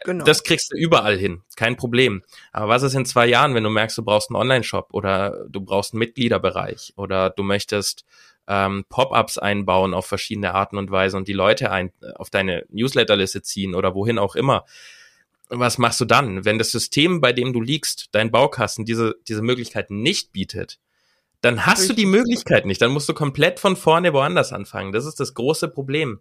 Genau. 0.06 0.24
Das 0.24 0.44
kriegst 0.44 0.72
du 0.72 0.78
überall 0.78 1.18
hin, 1.18 1.42
kein 1.56 1.76
Problem. 1.76 2.24
Aber 2.54 2.70
was 2.70 2.84
ist 2.84 2.96
in 2.96 3.06
zwei 3.06 3.28
Jahren, 3.28 3.56
wenn 3.56 3.64
du 3.64 3.70
merkst, 3.70 3.98
du 3.98 4.04
brauchst 4.04 4.30
einen 4.30 4.38
Online-Shop 4.38 4.90
oder 4.92 5.46
du 5.50 5.62
brauchst 5.62 5.94
einen 5.94 6.00
Mitgliederbereich 6.00 6.94
oder 6.96 7.30
du 7.30 7.44
möchtest 7.44 8.06
ähm, 8.48 8.86
Pop-ups 8.90 9.38
einbauen 9.38 9.94
auf 9.94 10.06
verschiedene 10.06 10.54
Arten 10.54 10.78
und 10.78 10.92
Weise 10.92 11.18
und 11.18 11.28
die 11.28 11.34
Leute 11.34 11.72
ein, 11.72 11.92
auf 12.16 12.30
deine 12.30 12.66
Newsletterliste 12.70 13.42
ziehen 13.42 13.76
oder 13.76 13.96
wohin 13.96 14.18
auch 14.18 14.36
immer 14.36 14.66
was 15.50 15.78
machst 15.78 16.02
du 16.02 16.06
dann? 16.06 16.46
Wenn 16.46 16.58
das 16.58 16.72
System, 16.72 17.22
bei 17.22 17.34
dem 17.34 17.54
du 17.54 17.62
liegst, 17.62 18.08
dein 18.12 18.32
Baukasten, 18.32 18.86
diese, 18.86 19.16
diese 19.28 19.42
Möglichkeit 19.42 19.92
nicht 19.92 20.32
bietet, 20.32 20.80
dann 21.42 21.66
hast 21.66 21.82
Richtig. 21.82 21.96
du 21.96 22.02
die 22.02 22.08
Möglichkeit 22.08 22.66
nicht. 22.66 22.82
Dann 22.82 22.92
musst 22.92 23.08
du 23.08 23.14
komplett 23.14 23.60
von 23.60 23.76
vorne 23.76 24.14
woanders 24.14 24.52
anfangen. 24.52 24.92
Das 24.92 25.06
ist 25.06 25.20
das 25.20 25.34
große 25.34 25.68
Problem. 25.68 26.20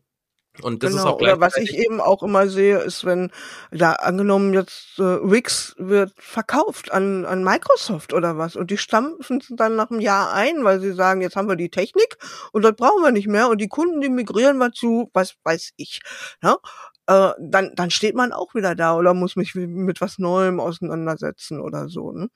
Und 0.62 0.84
das 0.84 0.90
genau, 0.90 1.02
ist 1.02 1.08
auch 1.08 1.20
oder 1.20 1.40
was 1.40 1.56
ich 1.56 1.76
eben 1.76 2.00
auch 2.00 2.22
immer 2.22 2.48
sehe, 2.48 2.78
ist, 2.78 3.04
wenn 3.04 3.32
da 3.72 3.94
angenommen 3.94 4.54
jetzt 4.54 5.00
äh, 5.00 5.18
Wix 5.28 5.74
wird 5.78 6.12
verkauft 6.16 6.92
an, 6.92 7.24
an 7.24 7.42
Microsoft 7.42 8.12
oder 8.12 8.38
was 8.38 8.54
und 8.54 8.70
die 8.70 8.78
stampfen 8.78 9.42
dann 9.50 9.74
nach 9.74 9.90
einem 9.90 9.98
Jahr 9.98 10.32
ein, 10.32 10.62
weil 10.62 10.80
sie 10.80 10.92
sagen, 10.92 11.22
jetzt 11.22 11.34
haben 11.34 11.48
wir 11.48 11.56
die 11.56 11.70
Technik 11.70 12.18
und 12.52 12.62
das 12.62 12.76
brauchen 12.76 13.02
wir 13.02 13.10
nicht 13.10 13.26
mehr 13.26 13.48
und 13.48 13.60
die 13.60 13.68
Kunden, 13.68 14.00
die 14.00 14.08
migrieren 14.08 14.58
wir 14.58 14.70
zu, 14.70 15.10
was 15.12 15.34
weiß 15.42 15.72
ich. 15.76 16.00
Ja? 16.40 16.58
Äh, 17.06 17.32
dann, 17.38 17.72
dann 17.74 17.90
steht 17.90 18.14
man 18.14 18.32
auch 18.32 18.54
wieder 18.54 18.74
da 18.74 18.96
oder 18.96 19.12
muss 19.12 19.36
mich 19.36 19.54
mit 19.54 20.00
was 20.00 20.18
Neuem 20.18 20.58
auseinandersetzen 20.60 21.60
oder 21.60 21.88
so. 21.88 22.12
Ne? 22.12 22.30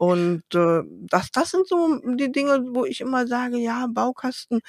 Und 0.00 0.44
äh, 0.54 0.80
das, 1.10 1.30
das 1.30 1.50
sind 1.50 1.68
so 1.68 2.00
die 2.16 2.32
Dinge, 2.32 2.64
wo 2.72 2.86
ich 2.86 3.02
immer 3.02 3.26
sage, 3.26 3.58
ja, 3.58 3.86
Baukasten, 3.86 4.60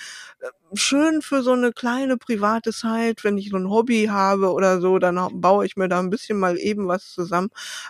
äh, 0.41 0.47
schön 0.73 1.21
für 1.21 1.41
so 1.41 1.53
eine 1.53 1.71
kleine 1.71 2.17
private 2.17 2.71
Zeit, 2.73 3.23
wenn 3.23 3.37
ich 3.37 3.49
so 3.49 3.55
ein 3.55 3.69
Hobby 3.69 4.07
habe 4.11 4.51
oder 4.51 4.81
so, 4.81 4.99
dann 4.99 5.17
baue 5.39 5.65
ich 5.65 5.77
mir 5.77 5.87
da 5.87 5.99
ein 5.99 6.09
bisschen 6.09 6.37
mal 6.37 6.57
eben 6.57 6.89
was 6.89 7.13
zusammen. 7.13 7.47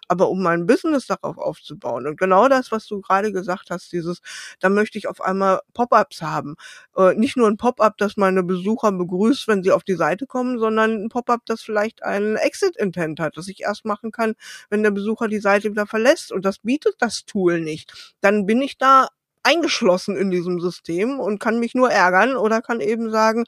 Aber 0.07 0.29
um 0.29 0.43
mein 0.43 0.67
Business 0.67 1.07
darauf 1.07 1.39
aufzubauen 1.39 2.05
und 2.05 2.19
genau 2.19 2.47
das, 2.47 2.71
was 2.71 2.85
du 2.85 3.01
gerade 3.01 3.31
gesagt 3.31 3.71
hast, 3.71 3.91
dieses, 3.91 4.21
da 4.59 4.69
möchte 4.69 4.99
ich 4.99 5.07
auf 5.07 5.19
einmal 5.19 5.61
Pop-ups 5.73 6.21
haben. 6.21 6.55
Äh, 6.95 7.15
nicht 7.15 7.37
nur 7.37 7.47
ein 7.47 7.57
Pop-up, 7.57 7.97
das 7.97 8.17
meine 8.17 8.43
Besucher 8.43 8.91
begrüßt, 8.91 9.47
wenn 9.47 9.63
sie 9.63 9.71
auf 9.71 9.83
die 9.83 9.95
Seite 9.95 10.27
kommen, 10.27 10.59
sondern 10.59 11.05
ein 11.05 11.09
Pop-up, 11.09 11.41
das 11.45 11.61
vielleicht 11.63 12.03
einen 12.03 12.35
Exit-Intent 12.35 13.19
hat, 13.19 13.35
das 13.37 13.47
ich 13.47 13.61
erst 13.61 13.83
machen 13.85 14.11
kann, 14.11 14.35
wenn 14.69 14.83
der 14.83 14.91
Besucher 14.91 15.27
die 15.27 15.39
Seite 15.39 15.71
wieder 15.71 15.87
verlässt. 15.87 16.31
Und 16.31 16.45
das 16.45 16.59
bietet 16.59 16.95
das 16.99 17.25
Tool 17.31 17.59
nicht. 17.59 18.15
Dann 18.21 18.45
bin 18.45 18.61
ich 18.61 18.77
da 18.77 19.07
eingeschlossen 19.43 20.17
in 20.17 20.29
diesem 20.29 20.59
System 20.59 21.19
und 21.19 21.39
kann 21.39 21.59
mich 21.59 21.73
nur 21.73 21.91
ärgern 21.91 22.35
oder 22.35 22.61
kann 22.61 22.79
eben 22.79 23.09
sagen, 23.09 23.45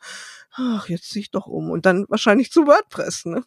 ach, 0.53 0.87
jetzt 0.89 1.09
zieh 1.09 1.21
ich 1.21 1.31
doch 1.31 1.47
um 1.47 1.69
und 1.69 1.85
dann 1.85 2.05
wahrscheinlich 2.09 2.51
zu 2.51 2.65
WordPress, 2.65 3.25
ne? 3.25 3.43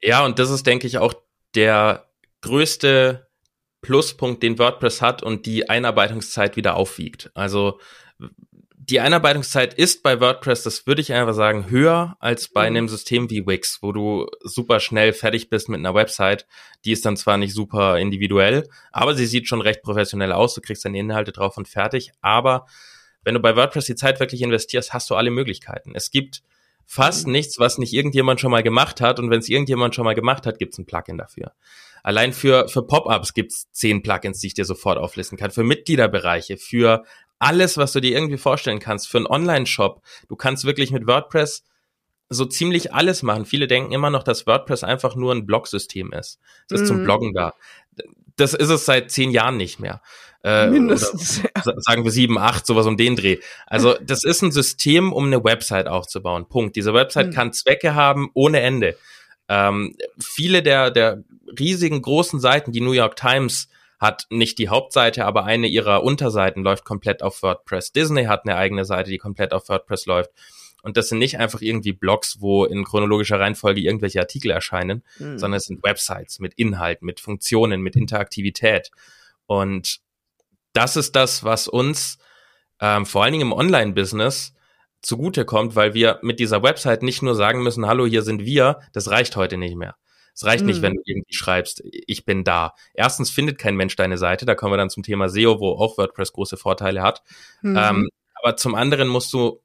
Ja, 0.00 0.24
und 0.24 0.38
das 0.38 0.50
ist, 0.50 0.66
denke 0.66 0.86
ich, 0.86 0.98
auch 0.98 1.14
der 1.54 2.08
größte 2.42 3.28
Pluspunkt, 3.80 4.42
den 4.42 4.58
WordPress 4.58 5.02
hat 5.02 5.22
und 5.22 5.46
die 5.46 5.68
Einarbeitungszeit 5.68 6.56
wieder 6.56 6.76
aufwiegt. 6.76 7.30
Also 7.34 7.80
die 8.88 9.00
Einarbeitungszeit 9.00 9.74
ist 9.74 10.04
bei 10.04 10.20
WordPress, 10.20 10.62
das 10.62 10.86
würde 10.86 11.00
ich 11.00 11.12
einfach 11.12 11.34
sagen, 11.34 11.68
höher 11.70 12.16
als 12.20 12.48
bei 12.48 12.70
mhm. 12.70 12.76
einem 12.76 12.88
System 12.88 13.28
wie 13.30 13.44
Wix, 13.44 13.78
wo 13.82 13.90
du 13.90 14.26
super 14.42 14.78
schnell 14.78 15.12
fertig 15.12 15.50
bist 15.50 15.68
mit 15.68 15.80
einer 15.80 15.94
Website. 15.94 16.46
Die 16.84 16.92
ist 16.92 17.04
dann 17.04 17.16
zwar 17.16 17.36
nicht 17.36 17.52
super 17.52 17.98
individuell, 17.98 18.68
aber 18.92 19.14
sie 19.14 19.26
sieht 19.26 19.48
schon 19.48 19.60
recht 19.60 19.82
professionell 19.82 20.30
aus. 20.30 20.54
Du 20.54 20.60
kriegst 20.60 20.84
deine 20.84 20.98
Inhalte 20.98 21.32
drauf 21.32 21.56
und 21.56 21.66
fertig. 21.66 22.12
Aber 22.20 22.66
wenn 23.24 23.34
du 23.34 23.40
bei 23.40 23.56
WordPress 23.56 23.86
die 23.86 23.96
Zeit 23.96 24.20
wirklich 24.20 24.40
investierst, 24.42 24.92
hast 24.92 25.10
du 25.10 25.16
alle 25.16 25.30
Möglichkeiten. 25.30 25.92
Es 25.94 26.12
gibt 26.12 26.42
fast 26.84 27.26
mhm. 27.26 27.32
nichts, 27.32 27.58
was 27.58 27.78
nicht 27.78 27.92
irgendjemand 27.92 28.40
schon 28.40 28.52
mal 28.52 28.62
gemacht 28.62 29.00
hat. 29.00 29.18
Und 29.18 29.30
wenn 29.30 29.40
es 29.40 29.48
irgendjemand 29.48 29.96
schon 29.96 30.04
mal 30.04 30.14
gemacht 30.14 30.46
hat, 30.46 30.60
gibt 30.60 30.74
es 30.74 30.78
ein 30.78 30.86
Plugin 30.86 31.18
dafür. 31.18 31.52
Allein 32.04 32.32
für, 32.32 32.68
für 32.68 32.86
Pop-ups 32.86 33.34
gibt 33.34 33.50
es 33.50 33.68
zehn 33.72 34.00
Plugins, 34.00 34.38
die 34.38 34.46
ich 34.46 34.54
dir 34.54 34.64
sofort 34.64 34.96
auflisten 34.96 35.36
kann. 35.36 35.50
Für 35.50 35.64
Mitgliederbereiche, 35.64 36.56
für 36.56 37.02
alles, 37.38 37.76
was 37.76 37.92
du 37.92 38.00
dir 38.00 38.16
irgendwie 38.16 38.38
vorstellen 38.38 38.78
kannst, 38.78 39.08
für 39.08 39.18
einen 39.18 39.26
Online-Shop. 39.26 40.02
Du 40.28 40.36
kannst 40.36 40.64
wirklich 40.64 40.90
mit 40.90 41.06
WordPress 41.06 41.64
so 42.28 42.44
ziemlich 42.44 42.92
alles 42.92 43.22
machen. 43.22 43.44
Viele 43.44 43.66
denken 43.66 43.92
immer 43.92 44.10
noch, 44.10 44.22
dass 44.22 44.46
WordPress 44.46 44.84
einfach 44.84 45.14
nur 45.14 45.32
ein 45.34 45.46
Blog-System 45.46 46.12
ist. 46.12 46.40
Es 46.70 46.80
ist 46.80 46.82
mhm. 46.82 46.86
zum 46.86 47.04
Bloggen 47.04 47.32
da. 47.34 47.54
das 48.36 48.54
ist 48.54 48.70
es 48.70 48.84
seit 48.84 49.10
zehn 49.10 49.30
Jahren 49.30 49.56
nicht 49.56 49.78
mehr. 49.78 50.02
Äh, 50.42 50.68
Mindestens. 50.68 51.42
Ja. 51.42 51.74
Sagen 51.78 52.04
wir 52.04 52.10
sieben, 52.10 52.38
acht, 52.38 52.66
sowas 52.66 52.86
um 52.86 52.96
den 52.96 53.16
Dreh. 53.16 53.38
Also 53.66 53.94
das 54.02 54.24
ist 54.24 54.42
ein 54.42 54.52
System, 54.52 55.12
um 55.12 55.26
eine 55.26 55.42
Website 55.42 55.88
aufzubauen. 55.88 56.48
Punkt. 56.48 56.76
Diese 56.76 56.94
Website 56.94 57.28
hm. 57.28 57.32
kann 57.32 57.52
Zwecke 57.52 57.94
haben 57.94 58.30
ohne 58.34 58.60
Ende. 58.60 58.96
Ähm, 59.48 59.96
viele 60.20 60.62
der, 60.62 60.90
der 60.90 61.22
riesigen 61.58 62.02
großen 62.02 62.40
Seiten, 62.40 62.72
die 62.72 62.80
New 62.80 62.92
York 62.92 63.16
Times 63.16 63.68
hat 63.98 64.26
nicht 64.30 64.58
die 64.58 64.68
Hauptseite, 64.68 65.24
aber 65.24 65.44
eine 65.44 65.66
ihrer 65.66 66.02
Unterseiten 66.02 66.62
läuft 66.62 66.84
komplett 66.84 67.22
auf 67.22 67.42
WordPress. 67.42 67.92
Disney 67.92 68.24
hat 68.24 68.44
eine 68.44 68.56
eigene 68.56 68.84
Seite, 68.84 69.10
die 69.10 69.18
komplett 69.18 69.52
auf 69.52 69.68
WordPress 69.68 70.06
läuft. 70.06 70.30
Und 70.82 70.96
das 70.96 71.08
sind 71.08 71.18
nicht 71.18 71.38
einfach 71.38 71.62
irgendwie 71.62 71.92
Blogs, 71.92 72.40
wo 72.40 72.64
in 72.64 72.84
chronologischer 72.84 73.40
Reihenfolge 73.40 73.80
irgendwelche 73.80 74.20
Artikel 74.20 74.50
erscheinen, 74.50 75.02
mhm. 75.18 75.38
sondern 75.38 75.58
es 75.58 75.64
sind 75.64 75.82
Websites 75.82 76.38
mit 76.38 76.54
Inhalt, 76.54 77.02
mit 77.02 77.18
Funktionen, 77.20 77.80
mit 77.80 77.96
Interaktivität. 77.96 78.90
Und 79.46 80.00
das 80.72 80.96
ist 80.96 81.16
das, 81.16 81.42
was 81.42 81.66
uns 81.66 82.18
ähm, 82.80 83.06
vor 83.06 83.24
allen 83.24 83.32
Dingen 83.32 83.48
im 83.50 83.52
Online-Business 83.52 84.52
zugutekommt, 85.02 85.74
weil 85.74 85.94
wir 85.94 86.18
mit 86.22 86.38
dieser 86.38 86.62
Website 86.62 87.02
nicht 87.02 87.22
nur 87.22 87.34
sagen 87.34 87.62
müssen, 87.62 87.86
hallo, 87.86 88.06
hier 88.06 88.22
sind 88.22 88.44
wir, 88.44 88.80
das 88.92 89.10
reicht 89.10 89.36
heute 89.36 89.56
nicht 89.56 89.76
mehr. 89.76 89.96
Es 90.36 90.44
reicht 90.44 90.60
mhm. 90.60 90.66
nicht, 90.68 90.82
wenn 90.82 90.94
du 90.94 91.02
irgendwie 91.06 91.32
schreibst, 91.32 91.82
ich 91.90 92.26
bin 92.26 92.44
da. 92.44 92.74
Erstens 92.92 93.30
findet 93.30 93.56
kein 93.56 93.74
Mensch 93.74 93.96
deine 93.96 94.18
Seite, 94.18 94.44
da 94.44 94.54
kommen 94.54 94.74
wir 94.74 94.76
dann 94.76 94.90
zum 94.90 95.02
Thema 95.02 95.30
SEO, 95.30 95.60
wo 95.60 95.72
auch 95.72 95.96
WordPress 95.96 96.32
große 96.32 96.58
Vorteile 96.58 97.02
hat. 97.02 97.22
Mhm. 97.62 97.76
Ähm, 97.76 98.08
aber 98.34 98.56
zum 98.56 98.74
anderen 98.74 99.08
musst 99.08 99.32
du 99.32 99.62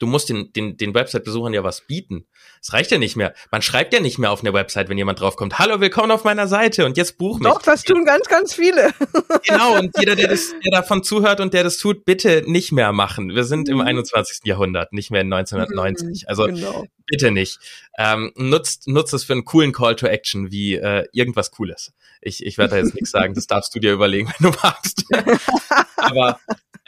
du 0.00 0.06
musst 0.06 0.28
den, 0.28 0.52
den, 0.52 0.76
den 0.76 0.94
Website-Besuchern 0.94 1.52
ja 1.52 1.62
was 1.62 1.82
bieten. 1.82 2.26
Es 2.60 2.72
reicht 2.72 2.90
ja 2.90 2.98
nicht 2.98 3.16
mehr. 3.16 3.34
Man 3.50 3.62
schreibt 3.62 3.92
ja 3.94 4.00
nicht 4.00 4.18
mehr 4.18 4.32
auf 4.32 4.40
eine 4.40 4.52
Website, 4.52 4.88
wenn 4.88 4.98
jemand 4.98 5.20
draufkommt, 5.20 5.58
hallo, 5.58 5.80
willkommen 5.80 6.10
auf 6.10 6.24
meiner 6.24 6.48
Seite 6.48 6.86
und 6.86 6.96
jetzt 6.96 7.18
buch 7.18 7.38
mich. 7.38 7.46
Doch, 7.48 7.62
das 7.62 7.84
tun 7.84 8.04
ganz, 8.04 8.26
ganz 8.26 8.54
viele. 8.54 8.90
genau, 9.46 9.78
und 9.78 9.92
jeder, 9.98 10.16
der, 10.16 10.28
das, 10.28 10.52
der 10.64 10.80
davon 10.80 11.04
zuhört 11.04 11.40
und 11.40 11.54
der 11.54 11.62
das 11.64 11.76
tut, 11.76 12.04
bitte 12.04 12.42
nicht 12.46 12.72
mehr 12.72 12.92
machen. 12.92 13.34
Wir 13.34 13.44
sind 13.44 13.68
im 13.68 13.80
21. 13.80 14.40
Mhm. 14.42 14.48
Jahrhundert, 14.48 14.92
nicht 14.92 15.10
mehr 15.10 15.20
in 15.20 15.32
1990. 15.32 16.22
Mhm, 16.22 16.28
also 16.28 16.46
genau. 16.46 16.86
bitte 17.06 17.30
nicht. 17.30 17.58
Ähm, 17.98 18.32
nutzt, 18.36 18.88
nutzt 18.88 19.12
es 19.12 19.24
für 19.24 19.34
einen 19.34 19.44
coolen 19.44 19.72
Call 19.72 19.96
to 19.96 20.06
Action, 20.06 20.50
wie 20.50 20.76
äh, 20.76 21.04
irgendwas 21.12 21.50
Cooles. 21.50 21.92
Ich, 22.22 22.44
ich 22.44 22.56
werde 22.58 22.72
da 22.72 22.76
jetzt 22.78 22.94
nichts 22.94 23.10
sagen, 23.10 23.34
das 23.34 23.46
darfst 23.46 23.74
du 23.74 23.78
dir 23.80 23.92
überlegen, 23.92 24.32
wenn 24.38 24.50
du 24.50 24.58
magst. 24.62 25.04
Aber 25.96 26.38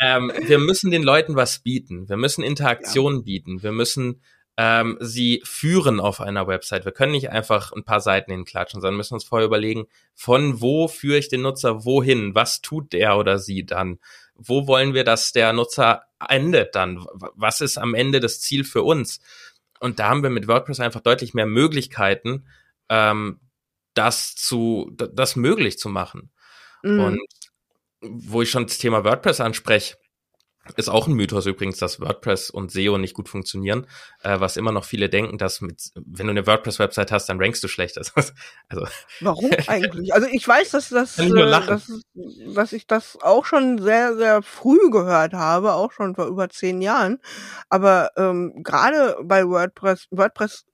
ähm, 0.03 0.33
wir 0.47 0.59
müssen 0.59 0.91
den 0.91 1.03
Leuten 1.03 1.37
was 1.37 1.61
bieten. 1.61 2.09
Wir 2.09 2.17
müssen 2.17 2.43
Interaktionen 2.43 3.21
ja. 3.21 3.25
bieten. 3.25 3.63
Wir 3.63 3.73
müssen 3.73 4.21
ähm, 4.59 4.99
sie 5.01 5.41
führen 5.45 6.01
auf 6.01 6.21
einer 6.21 6.47
Website. 6.47 6.85
Wir 6.85 6.93
können 6.93 7.13
nicht 7.13 7.31
einfach 7.31 7.73
ein 7.73 7.85
paar 7.85 8.01
Seiten 8.01 8.33
hinklatschen, 8.33 8.81
sondern 8.81 8.97
müssen 8.97 9.15
uns 9.15 9.25
vorher 9.25 9.47
überlegen, 9.47 9.87
von 10.15 10.61
wo 10.61 10.89
führe 10.89 11.19
ich 11.19 11.29
den 11.29 11.43
Nutzer 11.43 11.85
wohin? 11.85 12.35
Was 12.35 12.61
tut 12.61 12.93
der 12.93 13.17
oder 13.17 13.39
sie 13.39 13.65
dann? 13.65 13.99
Wo 14.35 14.67
wollen 14.67 14.93
wir, 14.93 15.05
dass 15.05 15.33
der 15.33 15.53
Nutzer 15.53 16.03
endet 16.29 16.75
dann? 16.75 17.05
Was 17.15 17.61
ist 17.61 17.79
am 17.79 17.95
Ende 17.95 18.21
das 18.21 18.41
Ziel 18.41 18.65
für 18.65 18.83
uns? 18.83 19.21
Und 19.81 19.99
da 19.99 20.11
haben 20.11 20.23
wir 20.23 20.31
mit 20.31 20.49
WordPress 20.49 20.81
einfach 20.81 21.01
deutlich 21.01 21.33
mehr 21.33 21.47
Möglichkeiten, 21.47 22.47
ähm, 22.89 23.41
das 23.95 24.37
zu, 24.37 24.93
das 24.95 25.37
möglich 25.37 25.79
zu 25.79 25.89
machen. 25.89 26.31
Mhm. 26.83 27.01
Und 27.01 27.21
wo 28.03 28.43
ich 28.43 28.51
schon 28.51 28.67
das 28.67 28.79
Thema 28.79 29.05
WordPress 29.05 29.41
anspreche, 29.41 29.97
ist 30.77 30.89
auch 30.89 31.09
ein 31.09 31.15
Mythos 31.15 31.47
übrigens, 31.47 31.79
dass 31.79 32.01
WordPress 32.01 32.51
und 32.51 32.71
SEO 32.71 32.97
nicht 32.97 33.15
gut 33.15 33.29
funktionieren, 33.29 33.87
äh, 34.23 34.39
was 34.39 34.57
immer 34.57 34.71
noch 34.71 34.85
viele 34.85 35.09
denken, 35.09 35.37
dass 35.37 35.61
mit, 35.61 35.91
wenn 35.95 36.27
du 36.27 36.31
eine 36.31 36.47
WordPress-Website 36.47 37.11
hast, 37.11 37.29
dann 37.29 37.41
rankst 37.41 37.65
du 37.65 37.69
schlecht. 37.69 37.99
also, 38.69 38.87
Warum 39.21 39.51
eigentlich? 39.67 40.15
Also 40.15 40.29
ich 40.31 40.47
weiß, 40.47 40.71
dass 40.71 40.89
das, 40.91 41.19
äh, 41.19 41.29
dass, 41.31 41.91
dass 42.55 42.73
ich 42.73 42.87
das 42.87 43.19
auch 43.21 43.45
schon 43.45 43.79
sehr, 43.79 44.17
sehr 44.17 44.43
früh 44.43 44.91
gehört 44.91 45.33
habe, 45.33 45.73
auch 45.73 45.91
schon 45.91 46.15
vor 46.15 46.27
über 46.27 46.49
zehn 46.49 46.81
Jahren. 46.81 47.19
Aber 47.69 48.11
ähm, 48.17 48.63
gerade 48.63 49.17
bei 49.23 49.45
WordPress, 49.45 50.07
WordPress 50.11 50.65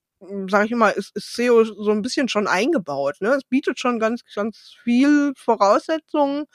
sag 0.49 0.67
ich 0.67 0.75
mal, 0.75 0.91
ist, 0.91 1.15
ist 1.17 1.35
SEO 1.35 1.65
so 1.65 1.91
ein 1.93 2.03
bisschen 2.03 2.29
schon 2.29 2.47
eingebaut. 2.47 3.17
Ne? 3.21 3.31
Es 3.31 3.45
bietet 3.45 3.79
schon 3.79 3.99
ganz, 4.01 4.23
ganz 4.35 4.75
viel 4.83 5.33
Voraussetzungen 5.37 6.47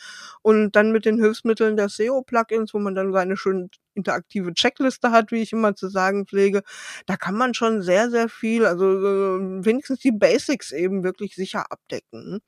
und 0.41 0.75
dann 0.75 0.91
mit 0.91 1.05
den 1.05 1.19
Hilfsmitteln 1.19 1.77
der 1.77 1.89
SEO-Plugins, 1.89 2.73
wo 2.73 2.79
man 2.79 2.95
dann 2.95 3.13
seine 3.13 3.37
schön 3.37 3.69
interaktive 3.95 4.53
Checkliste 4.53 5.11
hat, 5.11 5.31
wie 5.31 5.41
ich 5.41 5.53
immer 5.53 5.75
zu 5.75 5.87
sagen 5.87 6.25
pflege, 6.25 6.63
da 7.05 7.15
kann 7.15 7.35
man 7.35 7.53
schon 7.53 7.81
sehr, 7.81 8.09
sehr 8.09 8.27
viel, 8.27 8.65
also 8.65 8.85
äh, 8.85 9.65
wenigstens 9.65 9.99
die 9.99 10.11
Basics 10.11 10.71
eben 10.71 11.03
wirklich 11.03 11.35
sicher 11.35 11.71
abdecken. 11.71 12.41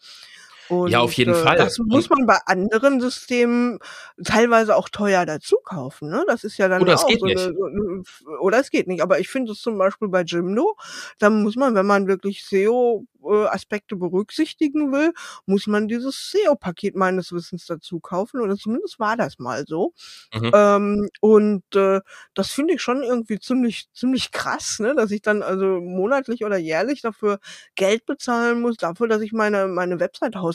Und, 0.69 0.89
ja, 0.89 0.99
auf 0.99 1.13
jeden 1.13 1.33
äh, 1.33 1.43
Fall. 1.43 1.57
Das 1.57 1.77
muss 1.79 2.09
man 2.09 2.25
bei 2.25 2.37
anderen 2.45 3.01
Systemen 3.01 3.79
teilweise 4.23 4.75
auch 4.75 4.89
teuer 4.89 5.25
dazu 5.25 5.57
kaufen. 5.63 6.09
Ne? 6.09 6.23
Das 6.27 6.43
ist 6.43 6.57
ja 6.57 6.67
dann 6.67 6.81
oder 6.81 6.95
auch 6.95 7.09
so 7.09 7.25
eine, 7.25 8.03
oder 8.39 8.59
es 8.59 8.69
geht 8.69 8.87
nicht. 8.87 9.01
Aber 9.01 9.19
ich 9.19 9.29
finde 9.29 9.51
es 9.51 9.61
zum 9.61 9.77
Beispiel 9.77 10.07
bei 10.07 10.21
Jimdo, 10.23 10.75
da 11.19 11.29
muss 11.29 11.55
man, 11.55 11.75
wenn 11.75 11.85
man 11.85 12.07
wirklich 12.07 12.45
SEO 12.45 13.05
äh, 13.25 13.45
Aspekte 13.47 13.95
berücksichtigen 13.95 14.91
will, 14.91 15.13
muss 15.45 15.67
man 15.67 15.87
dieses 15.87 16.31
SEO-Paket 16.31 16.95
meines 16.95 17.31
Wissens 17.31 17.65
dazu 17.65 17.99
kaufen. 17.99 18.41
Oder 18.41 18.55
zumindest 18.55 18.99
war 18.99 19.17
das 19.17 19.39
mal 19.39 19.65
so. 19.67 19.93
Mhm. 20.33 20.51
Ähm, 20.53 21.09
und 21.21 21.75
äh, 21.75 22.01
das 22.33 22.51
finde 22.51 22.75
ich 22.75 22.81
schon 22.81 23.03
irgendwie 23.03 23.39
ziemlich, 23.39 23.89
ziemlich 23.93 24.31
krass, 24.31 24.79
ne? 24.79 24.95
dass 24.95 25.11
ich 25.11 25.21
dann 25.21 25.41
also 25.41 25.79
monatlich 25.81 26.43
oder 26.45 26.57
jährlich 26.57 27.01
dafür 27.01 27.39
Geld 27.75 28.05
bezahlen 28.05 28.61
muss, 28.61 28.77
dafür, 28.77 29.07
dass 29.07 29.21
ich 29.21 29.33
meine, 29.33 29.67
meine 29.67 29.99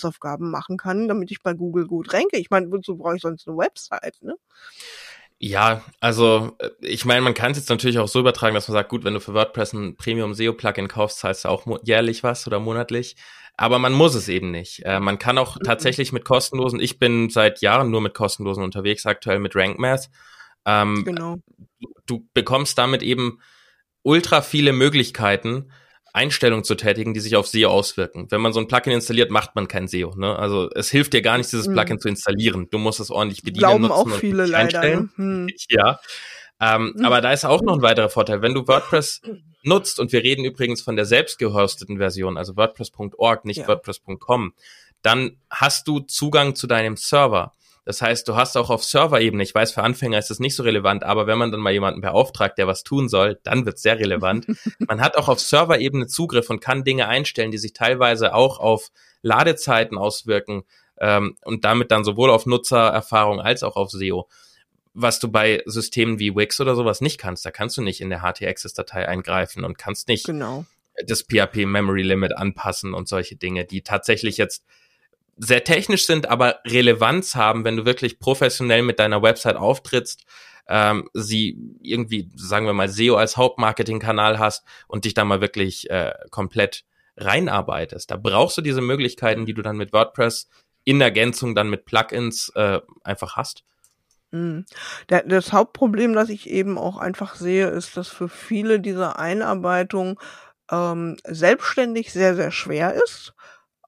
Website-Hausaufgaben 0.00 0.50
machen 0.50 0.76
kann, 0.76 1.09
damit 1.09 1.30
ich 1.30 1.42
bei 1.42 1.54
Google 1.54 1.87
gut 1.87 2.12
ranke. 2.12 2.38
Ich 2.38 2.50
meine, 2.50 2.71
wozu 2.71 2.97
brauche 2.97 3.16
ich 3.16 3.23
sonst 3.23 3.47
eine 3.47 3.57
Website, 3.57 4.16
ne? 4.23 4.37
Ja, 5.42 5.83
also 6.00 6.54
äh, 6.59 6.69
ich 6.80 7.07
meine, 7.07 7.23
man 7.23 7.35
kann 7.35 7.52
es 7.52 7.59
jetzt 7.59 7.71
natürlich 7.71 7.99
auch 7.99 8.09
so 8.09 8.21
übertragen, 8.21 8.54
dass 8.54 8.69
man 8.69 8.75
sagt, 8.75 8.90
gut, 8.90 9.04
wenn 9.04 9.14
du 9.14 9.21
für 9.21 9.33
WordPress 9.33 9.73
ein 9.73 9.97
Premium 9.97 10.35
SEO 10.35 10.52
Plugin 10.52 10.88
kaufst, 10.88 11.19
zahlst 11.19 11.45
du 11.45 11.49
auch 11.49 11.66
jährlich 11.83 12.23
was 12.23 12.47
oder 12.47 12.61
monatlich. 12.61 13.16
Aber 13.57 13.78
man 13.78 13.92
muss 13.92 14.14
es 14.14 14.28
eben 14.28 14.50
nicht. 14.50 14.85
Äh, 14.85 15.00
man 15.00 15.19
kann 15.19 15.38
auch 15.38 15.57
mhm. 15.57 15.64
tatsächlich 15.64 16.12
mit 16.12 16.25
kostenlosen, 16.25 16.80
ich 16.80 16.99
bin 16.99 17.30
seit 17.30 17.62
Jahren 17.62 17.90
nur 17.90 18.02
mit 18.02 18.14
kostenlosen 18.14 18.62
unterwegs, 18.62 19.07
aktuell 19.07 19.38
mit 19.38 19.57
Rank 19.57 19.78
Math. 19.78 20.11
Ähm, 20.66 21.04
genau. 21.04 21.37
Du 22.04 22.28
bekommst 22.35 22.76
damit 22.76 23.02
eben 23.02 23.38
ultra 24.02 24.42
viele 24.42 24.75
Möglichkeiten, 24.75 25.71
Einstellungen 26.12 26.64
zu 26.64 26.75
tätigen, 26.75 27.14
die 27.14 27.21
sich 27.21 27.37
auf 27.37 27.47
SEO 27.47 27.71
auswirken. 27.71 28.26
Wenn 28.31 28.40
man 28.40 28.52
so 28.52 28.61
ein 28.61 28.69
Plugin 28.69 28.93
installiert, 28.93 29.31
macht 29.31 29.55
man 29.55 29.69
kein 29.69 29.88
SEO. 29.88 30.14
Ne? 30.17 30.37
Also 30.37 30.71
es 30.75 30.90
hilft 30.90 31.12
dir 31.12 31.23
gar 31.23 31.38
nicht, 31.38 31.50
dieses 31.52 31.69
mhm. 31.69 31.75
Plugin 31.75 31.95
mhm. 31.95 32.00
zu 32.00 32.09
installieren. 32.09 32.69
Du 32.71 32.79
musst 32.79 33.00
es 33.00 33.11
ordentlich 33.11 33.43
bedienen. 33.43 33.61
Glauben 33.61 33.83
nutzen 33.83 34.12
auch 34.12 34.19
viele. 34.19 34.47
Leider, 34.47 34.83
ne? 34.83 35.09
hm. 35.17 35.49
Ja. 35.69 36.00
Ähm, 36.61 36.95
mhm. 36.97 37.05
Aber 37.05 37.21
da 37.21 37.33
ist 37.33 37.45
auch 37.45 37.62
noch 37.62 37.76
ein 37.76 37.83
weiterer 37.83 38.11
Vorteil. 38.11 38.43
Wenn 38.43 38.55
du 38.55 38.67
WordPress 38.67 39.23
nutzt, 39.62 40.00
und 40.00 40.12
wir 40.12 40.23
reden 40.23 40.45
übrigens 40.45 40.83
von 40.83 40.97
der 40.97 41.07
selbst 41.07 41.38
gehosteten 41.38 41.99
Version, 41.99 42.37
also 42.37 42.57
WordPress.org, 42.57 43.45
nicht 43.45 43.59
ja. 43.59 43.69
WordPress.com, 43.69 44.55
dann 45.02 45.37
hast 45.49 45.88
du 45.88 46.00
Zugang 46.00 46.55
zu 46.55 46.67
deinem 46.67 46.97
Server. 46.97 47.55
Das 47.85 48.03
heißt, 48.03 48.29
du 48.29 48.37
hast 48.37 48.57
auch 48.57 48.71
auf 48.71 48.85
Serverebene, 48.85 49.43
ich 49.43 49.55
weiß, 49.55 49.73
für 49.73 49.83
Anfänger 49.83 50.19
ist 50.19 50.31
das 50.31 50.39
nicht 50.39 50.55
so 50.55 50.63
relevant, 50.63 51.03
aber 51.03 51.27
wenn 51.27 51.39
man 51.39 51.51
dann 51.51 51.61
mal 51.61 51.73
jemanden 51.73 52.01
beauftragt, 52.01 52.59
der 52.59 52.67
was 52.67 52.85
tun 52.85 53.09
soll, 53.09 53.41
dann 53.43 53.65
wird 53.65 53.77
es 53.77 53.83
sehr 53.83 53.99
relevant. 53.99 54.47
man 54.79 55.01
hat 55.01 55.17
auch 55.17 55.29
auf 55.29 55.41
Serverebene 55.41 56.07
Zugriff 56.07 56.51
und 56.51 56.61
kann 56.61 56.85
Dinge 56.85 57.09
einstellen, 57.09 57.51
die 57.51 57.59
sich 57.59 57.73
teilweise 57.73 58.35
auch 58.35 58.59
auf 58.59 58.91
Ladezeiten 59.23 59.99
auswirken 59.99 60.65
ähm, 60.99 61.37
und 61.45 61.65
damit 61.65 61.91
dann 61.91 62.05
sowohl 62.05 62.31
auf 62.31 62.47
Nutzererfahrung 62.47 63.41
als 63.41 63.63
auch 63.63 63.77
auf 63.77 63.91
SEO. 63.91 64.29
Was 64.93 65.19
du 65.21 65.31
bei 65.31 65.63
Systemen 65.67 66.19
wie 66.19 66.35
Wix 66.35 66.61
oder 66.61 66.75
sowas 66.75 67.01
nicht 67.01 67.19
kannst, 67.19 67.47
da 67.47 67.51
kannst 67.51 67.77
du 67.77 67.83
nicht 67.83 68.01
in 68.01 68.11
der 68.11 68.23
HT-Access-Datei 68.23 69.09
eingreifen 69.09 69.65
und 69.65 69.79
kannst 69.79 70.09
nicht 70.09 70.27
genau. 70.27 70.65
das 71.07 71.23
PHP 71.23 71.65
Memory 71.67 72.03
Limit 72.03 72.37
anpassen 72.37 72.93
und 72.93 73.09
solche 73.09 73.37
Dinge, 73.37 73.65
die 73.65 73.83
tatsächlich 73.83 74.37
jetzt 74.37 74.65
sehr 75.42 75.64
technisch 75.64 76.04
sind, 76.04 76.28
aber 76.28 76.61
Relevanz 76.66 77.35
haben, 77.35 77.64
wenn 77.64 77.78
du 77.78 77.87
wirklich 77.87 78.18
professionell 78.18 78.82
mit 78.82 78.99
deiner 78.99 79.23
Website 79.23 79.56
auftrittst, 79.56 80.26
ähm, 80.68 81.09
sie 81.14 81.59
irgendwie, 81.80 82.30
sagen 82.37 82.66
wir 82.66 82.75
mal, 82.75 82.90
SEO 82.90 83.16
als 83.16 83.38
Hauptmarketingkanal 83.38 84.38
hast 84.38 84.64
und 84.87 85.06
dich 85.06 85.14
da 85.14 85.25
mal 85.25 85.40
wirklich 85.40 85.88
äh, 85.88 86.12
komplett 86.30 86.85
reinarbeitest. 87.16 88.11
Da 88.11 88.18
brauchst 88.18 88.59
du 88.59 88.62
diese 88.62 88.82
Möglichkeiten, 88.82 89.47
die 89.47 89.54
du 89.54 89.62
dann 89.62 89.78
mit 89.78 89.94
WordPress 89.94 90.49
in 90.85 91.00
Ergänzung 91.00 91.54
dann 91.54 91.70
mit 91.70 91.87
Plugins 91.87 92.52
äh, 92.54 92.80
einfach 93.02 93.37
hast. 93.37 93.64
Mhm. 94.32 94.64
das 95.09 95.52
Hauptproblem, 95.52 96.12
das 96.12 96.28
ich 96.28 96.49
eben 96.49 96.78
auch 96.78 96.99
einfach 96.99 97.35
sehe, 97.35 97.66
ist, 97.66 97.97
dass 97.97 98.09
für 98.09 98.28
viele 98.28 98.78
diese 98.78 99.18
Einarbeitung 99.18 100.20
ähm, 100.70 101.16
selbstständig 101.25 102.12
sehr, 102.12 102.37
sehr 102.37 102.52
schwer 102.52 102.94
ist 102.94 103.35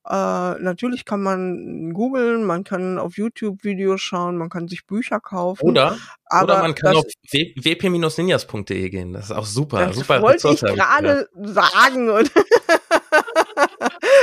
äh, 0.08 0.14
natürlich 0.58 1.04
kann 1.04 1.22
man 1.22 1.92
googeln, 1.92 2.44
man 2.44 2.64
kann 2.64 2.98
auf 2.98 3.16
YouTube 3.16 3.62
Videos 3.62 4.00
schauen, 4.00 4.36
man 4.36 4.48
kann 4.48 4.66
sich 4.66 4.84
Bücher 4.86 5.20
kaufen. 5.20 5.70
Oder, 5.70 5.96
aber 6.26 6.44
oder 6.44 6.62
man 6.62 6.74
kann 6.74 6.96
auf 6.96 7.04
wp-ninjas.de 7.32 8.90
gehen. 8.90 9.12
Das 9.12 9.26
ist 9.26 9.30
auch 9.30 9.46
super. 9.46 9.86
Das 9.86 9.96
super 9.96 10.20
wollte 10.20 10.48
ich 10.48 10.60
gerade 10.60 11.28
sagen. 11.42 12.10
Und 12.10 12.32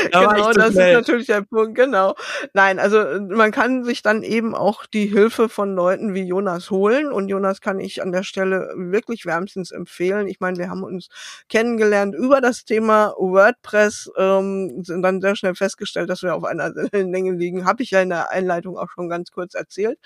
genau, 0.13 0.51
das 0.53 0.73
schnell. 0.73 0.89
ist 0.89 0.93
natürlich 0.93 1.27
der 1.27 1.41
Punkt, 1.41 1.75
genau. 1.75 2.15
Nein, 2.53 2.79
also 2.79 3.03
man 3.19 3.51
kann 3.51 3.83
sich 3.83 4.01
dann 4.01 4.23
eben 4.23 4.55
auch 4.55 4.85
die 4.85 5.07
Hilfe 5.07 5.49
von 5.49 5.75
Leuten 5.75 6.13
wie 6.13 6.23
Jonas 6.23 6.71
holen 6.71 7.11
und 7.11 7.29
Jonas 7.29 7.61
kann 7.61 7.79
ich 7.79 8.01
an 8.01 8.11
der 8.11 8.23
Stelle 8.23 8.73
wirklich 8.75 9.25
wärmstens 9.25 9.71
empfehlen. 9.71 10.27
Ich 10.27 10.39
meine, 10.39 10.57
wir 10.57 10.69
haben 10.69 10.83
uns 10.83 11.09
kennengelernt 11.49 12.15
über 12.15 12.41
das 12.41 12.65
Thema 12.65 13.13
WordPress, 13.17 14.11
ähm, 14.17 14.83
sind 14.83 15.01
dann 15.01 15.21
sehr 15.21 15.35
schnell 15.35 15.55
festgestellt, 15.55 16.09
dass 16.09 16.23
wir 16.23 16.35
auf 16.35 16.43
einer 16.43 16.71
Länge 16.93 17.33
liegen. 17.33 17.65
Habe 17.65 17.83
ich 17.83 17.91
ja 17.91 18.01
in 18.01 18.09
der 18.09 18.31
Einleitung 18.31 18.77
auch 18.77 18.89
schon 18.89 19.09
ganz 19.09 19.31
kurz 19.31 19.53
erzählt. 19.53 19.99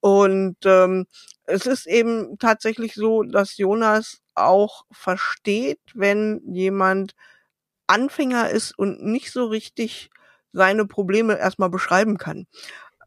Und 0.00 0.56
ähm, 0.64 1.06
es 1.44 1.66
ist 1.66 1.86
eben 1.86 2.38
tatsächlich 2.38 2.94
so, 2.94 3.22
dass 3.22 3.56
Jonas 3.56 4.20
auch 4.34 4.84
versteht, 4.90 5.80
wenn 5.94 6.40
jemand 6.46 7.14
Anfänger 7.92 8.50
ist 8.50 8.78
und 8.78 9.02
nicht 9.04 9.32
so 9.32 9.46
richtig 9.46 10.10
seine 10.52 10.86
Probleme 10.86 11.38
erstmal 11.38 11.70
beschreiben 11.70 12.18
kann. 12.18 12.46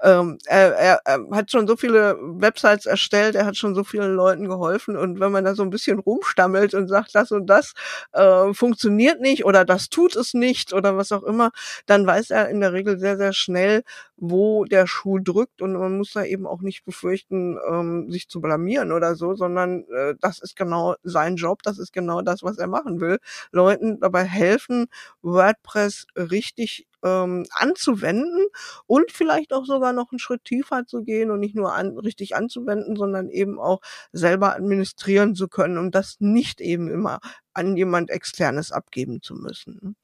Ähm, 0.02 0.38
er, 0.46 0.74
er, 0.76 1.00
er 1.06 1.20
hat 1.32 1.52
schon 1.52 1.68
so 1.68 1.76
viele 1.78 2.18
Websites 2.22 2.86
erstellt, 2.86 3.36
er 3.36 3.46
hat 3.46 3.56
schon 3.58 3.76
so 3.76 3.84
vielen 3.84 4.14
Leuten 4.16 4.48
geholfen 4.48 4.98
und 4.98 5.20
wenn 5.20 5.32
man 5.32 5.46
da 5.46 5.56
so 5.56 5.64
ein 5.64 5.70
bisschen 5.70 6.00
rumstammelt 6.00 6.74
und 6.74 6.88
sagt, 6.88 7.16
das 7.16 7.32
und 7.32 7.48
das 7.48 7.74
äh, 8.14 8.54
funktioniert 8.54 9.22
nicht 9.22 9.46
oder 9.46 9.64
das 9.66 9.90
tut 9.90 10.16
es 10.16 10.34
nicht 10.34 10.74
oder 10.74 10.98
was 10.98 11.12
auch 11.12 11.24
immer, 11.24 11.52
dann 11.86 12.06
weiß 12.06 12.32
er 12.32 12.50
in 12.50 12.60
der 12.62 12.74
Regel 12.74 13.00
sehr, 13.00 13.18
sehr 13.18 13.34
schnell, 13.34 13.84
wo 14.18 14.66
der 14.66 14.88
Schuh 14.88 15.20
drückt 15.20 15.62
und 15.62 15.74
man 15.74 15.98
muss 15.98 16.12
da 16.14 16.24
eben 16.24 16.48
auch 16.48 16.62
nicht 16.62 16.86
befürchten, 16.86 17.58
ähm, 17.70 18.10
sich 18.12 18.28
zu 18.30 18.42
blamieren 18.42 18.92
oder 18.92 19.16
so, 19.16 19.36
sondern 19.36 19.86
äh, 19.90 20.16
das 20.20 20.40
ist 20.40 20.56
genau 20.56 20.96
sein 21.04 21.36
Job, 21.36 21.64
das 21.64 21.80
ist 21.80 21.94
genau 21.94 22.22
das, 22.22 22.44
was 22.44 22.58
er 22.58 22.68
machen 22.68 23.00
will. 23.02 23.20
Leuten 23.52 24.00
dabei 24.00 24.24
helfen, 24.24 24.88
WordPress 25.22 26.06
richtig 26.16 26.86
ähm, 27.06 27.46
anzuwenden 27.52 28.48
und 28.88 29.12
vielleicht 29.12 29.54
auch 29.54 29.66
sogar 29.66 29.94
noch 29.94 30.12
einen 30.12 30.20
Schritt 30.20 30.44
tiefer 30.46 30.86
zu 30.88 31.04
gehen 31.04 31.32
und 31.32 31.40
nicht 31.40 31.56
nur 31.56 31.74
an, 31.74 31.98
richtig 32.00 32.36
anzuwenden, 32.36 32.96
sondern 32.98 33.30
eben 33.30 33.60
auch 33.60 33.82
selber 34.12 34.56
administrieren 34.56 35.36
zu 35.36 35.48
können 35.48 35.78
und 35.78 35.96
das 35.96 36.18
nicht 36.20 36.62
eben 36.62 36.90
immer 36.90 37.20
an 37.54 37.78
jemand 37.78 38.10
externes 38.10 38.72
abgeben 38.72 39.22
zu 39.22 39.36
müssen. 39.36 39.96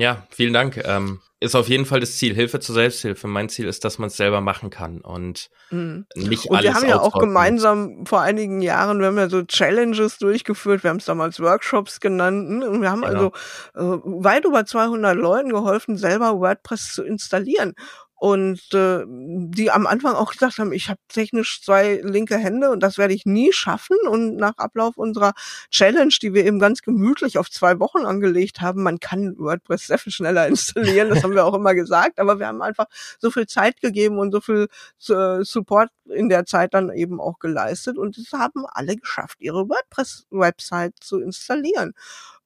Ja, 0.00 0.26
vielen 0.30 0.54
Dank. 0.54 0.78
Ähm, 0.84 1.20
ist 1.40 1.54
auf 1.54 1.68
jeden 1.68 1.84
Fall 1.84 2.00
das 2.00 2.16
Ziel. 2.16 2.34
Hilfe 2.34 2.58
zur 2.60 2.74
Selbsthilfe. 2.74 3.26
Mein 3.26 3.50
Ziel 3.50 3.66
ist, 3.66 3.84
dass 3.84 3.98
man 3.98 4.08
es 4.08 4.16
selber 4.16 4.40
machen 4.40 4.70
kann 4.70 5.02
und 5.02 5.50
mhm. 5.70 6.06
nicht 6.14 6.46
und 6.46 6.56
alles. 6.56 6.68
Und 6.68 6.74
wir 6.74 6.74
haben 6.74 6.88
ja 6.88 7.00
auch 7.00 7.18
gemeinsam 7.18 8.06
vor 8.06 8.22
einigen 8.22 8.62
Jahren, 8.62 9.00
wir 9.00 9.08
haben 9.08 9.18
ja 9.18 9.28
so 9.28 9.42
Challenges 9.42 10.16
durchgeführt. 10.18 10.84
Wir 10.84 10.90
haben 10.90 10.98
es 10.98 11.04
damals 11.04 11.38
Workshops 11.38 12.00
genannt. 12.00 12.48
Ne? 12.48 12.70
Und 12.70 12.80
wir 12.80 12.90
haben 12.90 13.02
genau. 13.02 13.32
also 13.74 13.96
äh, 13.96 14.00
weit 14.24 14.46
über 14.46 14.64
200 14.64 15.14
Leuten 15.16 15.50
geholfen, 15.50 15.98
selber 15.98 16.38
WordPress 16.40 16.94
zu 16.94 17.02
installieren 17.02 17.74
und 18.20 18.74
äh, 18.74 19.02
die 19.08 19.70
am 19.70 19.86
Anfang 19.86 20.14
auch 20.14 20.32
gesagt 20.32 20.58
haben, 20.58 20.74
ich 20.74 20.90
habe 20.90 21.00
technisch 21.08 21.62
zwei 21.62 22.02
linke 22.04 22.36
Hände 22.36 22.70
und 22.70 22.82
das 22.82 22.98
werde 22.98 23.14
ich 23.14 23.24
nie 23.24 23.50
schaffen. 23.50 23.96
Und 24.06 24.36
nach 24.36 24.58
Ablauf 24.58 24.98
unserer 24.98 25.32
Challenge, 25.70 26.12
die 26.20 26.34
wir 26.34 26.44
eben 26.44 26.58
ganz 26.58 26.82
gemütlich 26.82 27.38
auf 27.38 27.50
zwei 27.50 27.80
Wochen 27.80 28.04
angelegt 28.04 28.60
haben, 28.60 28.82
man 28.82 29.00
kann 29.00 29.38
WordPress 29.38 29.86
sehr 29.86 29.96
viel 29.96 30.12
schneller 30.12 30.46
installieren, 30.48 31.08
das 31.08 31.24
haben 31.24 31.34
wir 31.34 31.46
auch 31.46 31.54
immer 31.54 31.74
gesagt, 31.74 32.18
aber 32.18 32.38
wir 32.38 32.46
haben 32.46 32.60
einfach 32.60 32.88
so 33.18 33.30
viel 33.30 33.46
Zeit 33.46 33.80
gegeben 33.80 34.18
und 34.18 34.32
so 34.32 34.42
viel 34.42 34.68
äh, 35.08 35.42
Support 35.42 35.88
in 36.04 36.28
der 36.28 36.44
Zeit 36.44 36.74
dann 36.74 36.92
eben 36.92 37.20
auch 37.22 37.38
geleistet 37.38 37.96
und 37.96 38.18
es 38.18 38.34
haben 38.34 38.66
alle 38.66 38.96
geschafft, 38.96 39.40
ihre 39.40 39.66
WordPress-Website 39.66 40.92
zu 41.00 41.20
installieren. 41.20 41.94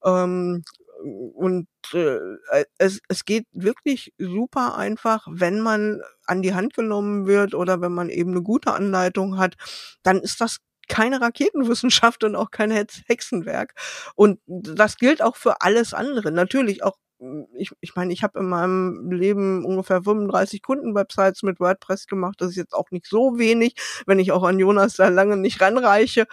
Ähm, 0.05 0.63
und 1.05 1.69
äh, 1.93 2.19
es, 2.79 3.01
es 3.09 3.25
geht 3.25 3.47
wirklich 3.53 4.15
super 4.19 4.77
einfach, 4.77 5.27
wenn 5.31 5.61
man 5.61 6.01
an 6.27 6.43
die 6.43 6.55
Hand 6.55 6.75
genommen 6.75 7.27
wird 7.27 7.55
oder 7.55 7.81
wenn 7.81 7.93
man 7.93 8.09
eben 8.09 8.31
eine 8.31 8.43
gute 8.43 8.73
Anleitung 8.73 9.39
hat, 9.39 9.55
dann 10.03 10.21
ist 10.21 10.41
das 10.41 10.59
keine 10.89 11.21
Raketenwissenschaft 11.21 12.25
und 12.25 12.37
auch 12.37 12.51
kein 12.51 12.71
Hexenwerk. 12.71 13.75
Und 14.15 14.41
das 14.47 14.97
gilt 14.97 15.23
auch 15.23 15.37
für 15.37 15.61
alles 15.61 15.95
andere. 15.95 16.31
Natürlich 16.33 16.83
auch 16.83 16.97
ich, 17.55 17.71
ich 17.81 17.95
meine, 17.95 18.13
ich 18.13 18.23
habe 18.23 18.41
in 18.41 18.49
meinem 18.49 19.11
Leben 19.11 19.65
ungefähr 19.65 20.03
35 20.03 20.63
Kundenwebsites 20.63 21.43
mit 21.43 21.61
WordPress 21.61 22.07
gemacht. 22.07 22.37
Das 22.41 22.51
ist 22.51 22.57
jetzt 22.57 22.75
auch 22.75 22.91
nicht 22.91 23.07
so 23.07 23.39
wenig, 23.39 23.77
wenn 24.07 24.19
ich 24.19 24.33
auch 24.33 24.43
an 24.43 24.59
Jonas 24.59 24.97
da 24.97 25.09
lange 25.09 25.37
nicht 25.37 25.61
ranreiche. 25.61 26.27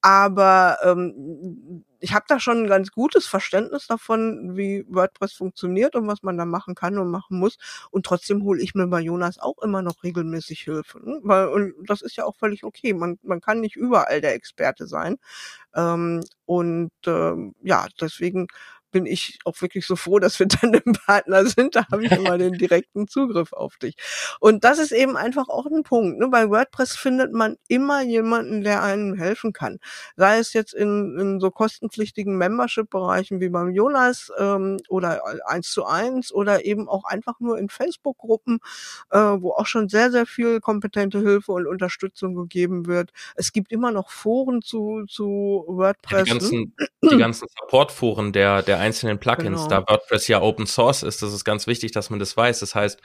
Aber 0.00 0.78
ähm, 0.82 1.84
ich 2.00 2.14
habe 2.14 2.24
da 2.28 2.38
schon 2.40 2.64
ein 2.64 2.68
ganz 2.68 2.90
gutes 2.92 3.26
Verständnis 3.26 3.86
davon, 3.86 4.56
wie 4.56 4.84
WordPress 4.88 5.32
funktioniert 5.32 5.96
und 5.96 6.06
was 6.06 6.22
man 6.22 6.38
da 6.38 6.44
machen 6.44 6.74
kann 6.74 6.98
und 6.98 7.10
machen 7.10 7.38
muss. 7.38 7.58
Und 7.90 8.06
trotzdem 8.06 8.42
hole 8.44 8.62
ich 8.62 8.74
mir 8.74 8.86
bei 8.86 9.00
Jonas 9.00 9.38
auch 9.38 9.58
immer 9.62 9.82
noch 9.82 10.02
regelmäßig 10.02 10.60
Hilfe. 10.60 11.00
Ne? 11.00 11.20
Weil, 11.22 11.48
und 11.48 11.74
das 11.88 12.02
ist 12.02 12.16
ja 12.16 12.24
auch 12.24 12.36
völlig 12.36 12.64
okay. 12.64 12.94
Man, 12.94 13.18
man 13.22 13.40
kann 13.40 13.60
nicht 13.60 13.76
überall 13.76 14.20
der 14.20 14.34
Experte 14.34 14.86
sein. 14.86 15.16
Ähm, 15.74 16.22
und 16.46 16.92
ähm, 17.06 17.54
ja, 17.62 17.86
deswegen 18.00 18.48
bin 18.90 19.06
ich 19.06 19.38
auch 19.44 19.60
wirklich 19.60 19.86
so 19.86 19.96
froh, 19.96 20.18
dass 20.18 20.38
wir 20.38 20.46
dann 20.62 20.74
im 20.74 20.92
Partner 20.92 21.44
sind. 21.46 21.76
Da 21.76 21.86
habe 21.90 22.04
ich 22.04 22.12
immer 22.12 22.38
den 22.38 22.54
direkten 22.54 23.08
Zugriff 23.08 23.52
auf 23.52 23.76
dich. 23.76 23.96
Und 24.40 24.64
das 24.64 24.78
ist 24.78 24.92
eben 24.92 25.16
einfach 25.16 25.48
auch 25.48 25.66
ein 25.66 25.82
Punkt. 25.82 26.18
Ne? 26.18 26.28
Bei 26.28 26.48
WordPress 26.48 26.96
findet 26.96 27.32
man 27.32 27.56
immer 27.68 28.02
jemanden, 28.02 28.62
der 28.62 28.82
einem 28.82 29.14
helfen 29.14 29.52
kann. 29.52 29.78
Sei 30.16 30.38
es 30.38 30.52
jetzt 30.52 30.74
in, 30.74 31.18
in 31.18 31.40
so 31.40 31.50
kostenpflichtigen 31.50 32.36
Membership-Bereichen 32.36 33.40
wie 33.40 33.48
beim 33.48 33.70
Jonas 33.70 34.30
ähm, 34.38 34.78
oder 34.88 35.22
eins 35.46 35.70
zu 35.70 35.84
eins 35.84 36.32
oder 36.32 36.64
eben 36.64 36.88
auch 36.88 37.04
einfach 37.04 37.40
nur 37.40 37.58
in 37.58 37.68
Facebook-Gruppen, 37.68 38.58
äh, 39.10 39.18
wo 39.18 39.52
auch 39.52 39.66
schon 39.66 39.88
sehr, 39.88 40.10
sehr 40.10 40.26
viel 40.26 40.60
kompetente 40.60 41.20
Hilfe 41.20 41.52
und 41.52 41.66
Unterstützung 41.66 42.34
gegeben 42.34 42.86
wird. 42.86 43.10
Es 43.34 43.52
gibt 43.52 43.72
immer 43.72 43.92
noch 43.92 44.10
Foren 44.10 44.62
zu, 44.62 45.04
zu 45.08 45.64
WordPress. 45.66 46.28
Ja, 46.28 46.34
die 46.34 46.40
ganzen, 46.40 46.76
die 47.02 47.16
ganzen 47.16 47.48
Support-Foren 47.60 48.32
der, 48.32 48.62
der 48.62 48.77
einzelnen 48.78 49.18
Plugins, 49.18 49.64
genau. 49.64 49.68
da 49.68 49.84
WordPress 49.86 50.28
ja 50.28 50.40
Open 50.40 50.66
Source 50.66 51.02
ist, 51.02 51.22
das 51.22 51.32
ist 51.32 51.44
ganz 51.44 51.66
wichtig, 51.66 51.92
dass 51.92 52.10
man 52.10 52.18
das 52.18 52.36
weiß. 52.36 52.60
Das 52.60 52.74
heißt, 52.74 53.00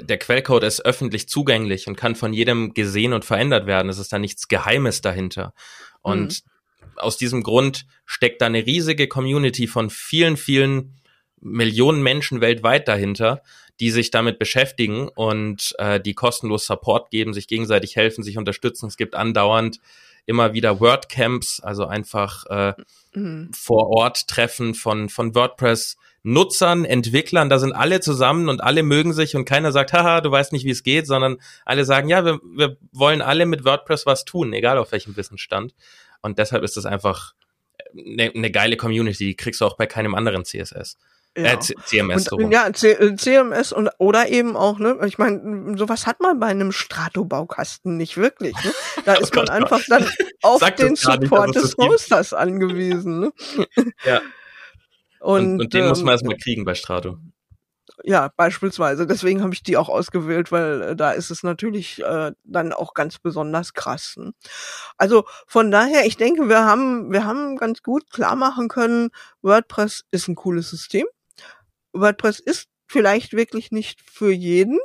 der 0.00 0.18
Quellcode 0.18 0.64
ist 0.64 0.84
öffentlich 0.84 1.28
zugänglich 1.28 1.88
und 1.88 1.96
kann 1.96 2.14
von 2.14 2.32
jedem 2.32 2.74
gesehen 2.74 3.12
und 3.12 3.24
verändert 3.24 3.66
werden. 3.66 3.88
Es 3.88 3.98
ist 3.98 4.12
da 4.12 4.18
nichts 4.18 4.48
Geheimes 4.48 5.00
dahinter. 5.00 5.54
Und 6.02 6.42
mhm. 6.44 6.88
aus 6.96 7.16
diesem 7.16 7.42
Grund 7.42 7.86
steckt 8.04 8.42
da 8.42 8.46
eine 8.46 8.66
riesige 8.66 9.08
Community 9.08 9.66
von 9.66 9.90
vielen, 9.90 10.36
vielen 10.36 11.00
Millionen 11.40 12.02
Menschen 12.02 12.40
weltweit 12.40 12.86
dahinter, 12.86 13.42
die 13.80 13.90
sich 13.90 14.10
damit 14.10 14.38
beschäftigen 14.38 15.08
und 15.08 15.74
äh, 15.78 16.00
die 16.00 16.14
kostenlos 16.14 16.66
Support 16.66 17.10
geben, 17.10 17.34
sich 17.34 17.48
gegenseitig 17.48 17.96
helfen, 17.96 18.22
sich 18.22 18.38
unterstützen. 18.38 18.86
Es 18.86 18.96
gibt 18.96 19.14
andauernd 19.16 19.78
immer 20.26 20.52
wieder 20.52 20.80
WordCamps, 20.80 21.60
also 21.60 21.86
einfach 21.86 22.46
äh, 22.46 22.74
mhm. 23.14 23.50
vor 23.52 23.88
Ort 23.88 24.28
Treffen 24.28 24.74
von, 24.74 25.08
von 25.08 25.34
WordPress. 25.34 25.96
Nutzern, 26.24 26.84
Entwicklern, 26.84 27.48
da 27.48 27.58
sind 27.58 27.72
alle 27.72 27.98
zusammen 28.00 28.48
und 28.48 28.62
alle 28.62 28.84
mögen 28.84 29.12
sich 29.12 29.34
und 29.34 29.44
keiner 29.44 29.72
sagt, 29.72 29.92
haha, 29.92 30.20
du 30.20 30.30
weißt 30.30 30.52
nicht, 30.52 30.64
wie 30.64 30.70
es 30.70 30.84
geht, 30.84 31.08
sondern 31.08 31.38
alle 31.64 31.84
sagen, 31.84 32.08
ja, 32.08 32.24
wir, 32.24 32.38
wir 32.44 32.76
wollen 32.92 33.20
alle 33.20 33.44
mit 33.44 33.64
WordPress 33.64 34.06
was 34.06 34.24
tun, 34.24 34.52
egal 34.52 34.78
auf 34.78 34.92
welchem 34.92 35.16
Wissensstand. 35.16 35.74
Und 36.20 36.38
deshalb 36.38 36.62
ist 36.62 36.76
es 36.76 36.86
einfach 36.86 37.34
eine, 37.92 38.30
eine 38.32 38.50
geile 38.52 38.76
Community, 38.76 39.26
die 39.26 39.36
kriegst 39.36 39.60
du 39.60 39.66
auch 39.66 39.76
bei 39.76 39.86
keinem 39.86 40.14
anderen 40.14 40.44
CSS. 40.44 40.96
Ja. 41.36 41.54
Äh, 41.54 41.58
CMS. 41.58 42.30
Und, 42.30 42.42
so 42.42 42.50
ja, 42.50 42.72
C 42.72 43.16
CMS 43.16 43.72
und 43.72 43.88
oder 43.98 44.28
eben 44.28 44.54
auch, 44.56 44.78
ne, 44.78 44.98
ich 45.06 45.16
meine, 45.16 45.78
sowas 45.78 46.06
hat 46.06 46.20
man 46.20 46.38
bei 46.38 46.48
einem 46.48 46.72
Strato-Baukasten 46.72 47.96
nicht 47.96 48.16
wirklich. 48.16 48.54
Ne? 48.64 48.72
Da 49.04 49.14
ist 49.14 49.34
man 49.34 49.48
einfach 49.48 49.80
dann 49.88 50.06
auf 50.42 50.60
Sag 50.60 50.76
den 50.76 50.94
Support 50.94 51.48
nicht, 51.48 51.62
des 51.62 51.76
Hosters 51.76 52.34
angewiesen. 52.34 53.20
Ne? 53.20 53.32
Ja. 54.04 54.20
Und, 55.20 55.42
und, 55.42 55.60
und 55.60 55.74
den 55.74 55.82
ähm, 55.82 55.88
muss 55.88 56.02
man 56.02 56.12
erstmal 56.12 56.36
kriegen 56.36 56.64
bei 56.64 56.74
Strato. 56.74 57.16
Ja, 58.04 58.30
beispielsweise. 58.36 59.06
Deswegen 59.06 59.42
habe 59.42 59.54
ich 59.54 59.62
die 59.62 59.76
auch 59.76 59.88
ausgewählt, 59.88 60.50
weil 60.50 60.82
äh, 60.82 60.96
da 60.96 61.12
ist 61.12 61.30
es 61.30 61.42
natürlich 61.42 62.02
äh, 62.02 62.32
dann 62.44 62.72
auch 62.72 62.94
ganz 62.94 63.18
besonders 63.18 63.74
krass. 63.74 64.14
Ne? 64.16 64.32
Also 64.96 65.24
von 65.46 65.70
daher, 65.70 66.04
ich 66.06 66.16
denke, 66.16 66.48
wir 66.48 66.64
haben, 66.64 67.12
wir 67.12 67.24
haben 67.24 67.56
ganz 67.56 67.82
gut 67.82 68.10
klar 68.10 68.34
machen 68.34 68.68
können, 68.68 69.10
WordPress 69.42 70.04
ist 70.10 70.28
ein 70.28 70.34
cooles 70.34 70.70
System. 70.70 71.06
WordPress 71.92 72.40
ist 72.40 72.68
vielleicht 72.86 73.32
wirklich 73.34 73.72
nicht 73.72 74.00
für 74.02 74.30
jeden, 74.32 74.78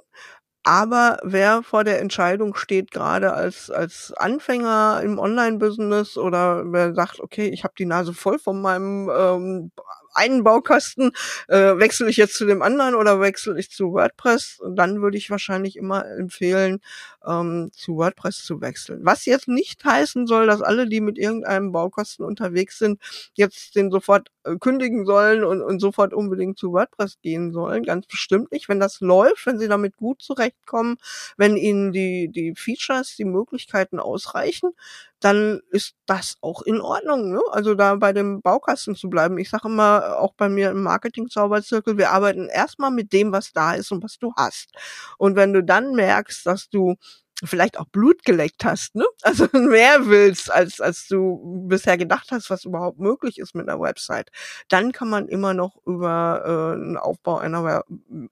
aber 0.63 1.19
wer 1.23 1.63
vor 1.63 1.85
der 1.85 2.01
Entscheidung 2.01 2.53
steht, 2.55 2.91
gerade 2.91 3.33
als, 3.33 3.71
als 3.71 4.13
Anfänger 4.17 5.01
im 5.03 5.17
Online-Business 5.19 6.17
oder 6.17 6.63
wer 6.73 6.93
sagt, 6.93 7.21
okay, 7.21 7.47
ich 7.47 7.63
habe 7.63 7.73
die 7.77 7.85
Nase 7.85 8.13
voll 8.13 8.37
von 8.39 8.61
meinem 8.61 9.09
ähm, 9.09 9.71
einen 10.13 10.43
Baukasten, 10.43 11.11
äh, 11.47 11.77
wechsle 11.77 12.09
ich 12.09 12.17
jetzt 12.17 12.35
zu 12.35 12.45
dem 12.45 12.61
anderen 12.61 12.95
oder 12.95 13.21
wechsle 13.21 13.57
ich 13.59 13.69
zu 13.71 13.93
WordPress? 13.93 14.59
Dann 14.75 15.01
würde 15.01 15.17
ich 15.17 15.29
wahrscheinlich 15.29 15.75
immer 15.77 16.05
empfehlen, 16.05 16.79
ähm, 17.27 17.69
zu 17.73 17.97
WordPress 17.97 18.43
zu 18.43 18.61
wechseln. 18.61 19.01
Was 19.03 19.25
jetzt 19.25 19.47
nicht 19.47 19.83
heißen 19.83 20.27
soll, 20.27 20.47
dass 20.47 20.61
alle, 20.61 20.87
die 20.87 21.01
mit 21.01 21.17
irgendeinem 21.17 21.71
Baukasten 21.71 22.25
unterwegs 22.25 22.79
sind, 22.79 23.01
jetzt 23.33 23.75
den 23.75 23.91
sofort 23.91 24.29
äh, 24.43 24.55
kündigen 24.57 25.05
sollen 25.05 25.43
und, 25.43 25.61
und 25.61 25.79
sofort 25.79 26.13
unbedingt 26.13 26.57
zu 26.57 26.71
WordPress 26.71 27.19
gehen 27.21 27.51
sollen. 27.51 27.83
Ganz 27.83 28.07
bestimmt 28.07 28.51
nicht. 28.51 28.69
Wenn 28.69 28.79
das 28.79 29.01
läuft, 29.01 29.45
wenn 29.45 29.59
sie 29.59 29.67
damit 29.67 29.97
gut 29.97 30.21
zurechtkommen, 30.21 30.97
wenn 31.35 31.57
ihnen 31.57 31.91
die, 31.91 32.29
die 32.29 32.53
Features, 32.55 33.15
die 33.15 33.25
Möglichkeiten 33.25 33.99
ausreichen, 33.99 34.71
dann 35.19 35.61
ist 35.71 35.95
das 36.05 36.35
auch 36.41 36.61
in 36.61 36.79
Ordnung. 36.79 37.31
Ne? 37.31 37.41
Also 37.51 37.73
da 37.73 37.95
bei 37.95 38.13
dem 38.13 38.41
Baukasten 38.41 38.95
zu 38.95 39.09
bleiben. 39.09 39.37
Ich 39.37 39.49
sage 39.49 39.67
immer, 39.67 40.17
auch 40.19 40.33
bei 40.35 40.47
mir 40.47 40.69
im 40.69 40.83
Marketing-Zauberzirkel, 40.83 41.97
wir 41.97 42.11
arbeiten 42.11 42.47
erstmal 42.49 42.91
mit 42.91 43.13
dem, 43.13 43.31
was 43.31 43.51
da 43.51 43.73
ist 43.73 43.91
und 43.91 44.03
was 44.03 44.19
du 44.19 44.33
hast. 44.35 44.69
Und 45.17 45.35
wenn 45.35 45.53
du 45.53 45.63
dann 45.63 45.93
merkst, 45.93 46.45
dass 46.45 46.69
du 46.69 46.95
vielleicht 47.43 47.77
auch 47.77 47.85
Blut 47.85 48.23
geleckt 48.23 48.65
hast, 48.65 48.95
ne? 48.95 49.05
Also 49.21 49.47
mehr 49.53 50.07
willst, 50.07 50.51
als, 50.51 50.81
als 50.81 51.07
du 51.07 51.65
bisher 51.67 51.97
gedacht 51.97 52.29
hast, 52.31 52.49
was 52.49 52.65
überhaupt 52.65 52.99
möglich 52.99 53.37
ist 53.37 53.55
mit 53.55 53.67
einer 53.69 53.79
Website, 53.79 54.31
dann 54.69 54.91
kann 54.91 55.09
man 55.09 55.27
immer 55.27 55.53
noch 55.53 55.77
über 55.85 56.43
äh, 56.45 56.81
einen 56.81 56.97
Aufbau 56.97 57.37
einer 57.37 57.83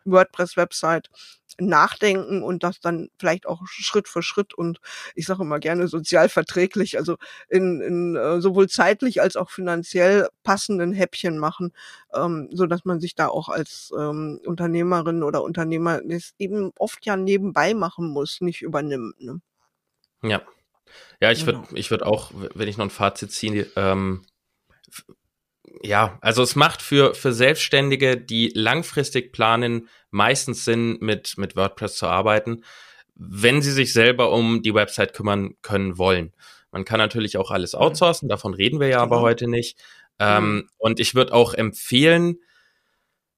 WordPress-Website 0.06 1.10
nachdenken 1.60 2.44
und 2.44 2.64
das 2.64 2.80
dann 2.82 3.10
vielleicht 3.20 3.46
auch 3.46 3.62
Schritt 3.66 4.08
für 4.08 4.22
Schritt 4.22 4.54
und 4.54 4.80
ich 5.16 5.26
sage 5.26 5.44
immer 5.44 5.60
gerne 5.60 5.88
sozial 5.88 6.28
verträglich, 6.30 6.98
also 6.98 7.16
in, 7.50 7.82
in 7.82 8.16
äh, 8.16 8.42
sowohl 8.42 8.68
zeitlich 8.68 9.22
als 9.22 9.36
auch 9.38 9.50
finanziell 9.50 10.28
passenden 10.44 10.92
Häppchen 10.94 11.38
machen, 11.38 11.72
ähm, 12.14 12.50
so 12.52 12.66
dass 12.66 12.86
man 12.86 13.00
sich 13.00 13.16
da 13.16 13.28
auch 13.28 13.50
als 13.50 13.92
ähm, 13.98 14.40
Unternehmerin 14.46 15.24
oder 15.24 15.44
Unternehmer 15.44 16.02
das 16.04 16.34
eben 16.40 16.72
oft 16.78 17.06
ja 17.06 17.16
nebenbei 17.16 17.74
machen 17.74 18.10
muss, 18.10 18.42
nicht 18.42 18.62
übernimmt. 18.62 18.95
Ne? 18.98 19.42
Ja. 20.24 20.42
Ja, 21.22 21.32
ich 21.32 21.46
würde, 21.46 21.60
genau. 21.60 21.76
ich 21.76 21.92
würde 21.92 22.06
auch, 22.06 22.32
wenn 22.54 22.68
ich 22.68 22.78
noch 22.78 22.86
ein 22.86 22.92
Fazit 22.92 23.32
ziehe, 23.32 23.68
ähm, 23.76 24.26
ja, 25.82 26.18
also 26.22 26.42
es 26.44 26.56
macht 26.56 26.82
für, 26.82 27.16
für 27.16 27.34
Selbstständige, 27.34 28.18
die 28.18 28.52
langfristig 28.54 29.32
planen, 29.32 29.90
meistens 30.10 30.66
Sinn, 30.66 30.98
mit, 31.02 31.38
mit 31.38 31.56
WordPress 31.56 31.98
zu 31.98 32.08
arbeiten, 32.08 32.64
wenn 33.16 33.62
sie 33.62 33.72
sich 33.72 33.94
selber 33.94 34.32
um 34.32 34.62
die 34.62 34.74
Website 34.74 35.14
kümmern 35.14 35.56
können 35.62 35.98
wollen. 35.98 36.34
Man 36.72 36.86
kann 36.86 36.98
natürlich 36.98 37.38
auch 37.38 37.52
alles 37.52 37.76
outsourcen, 37.76 38.30
davon 38.30 38.54
reden 38.54 38.80
wir 38.80 38.88
ja 38.88 39.00
aber 39.00 39.18
genau. 39.18 39.28
heute 39.28 39.48
nicht. 39.48 39.80
Ähm, 40.20 40.56
mhm. 40.56 40.70
Und 40.78 41.00
ich 41.00 41.16
würde 41.16 41.34
auch 41.34 41.54
empfehlen, 41.54 42.38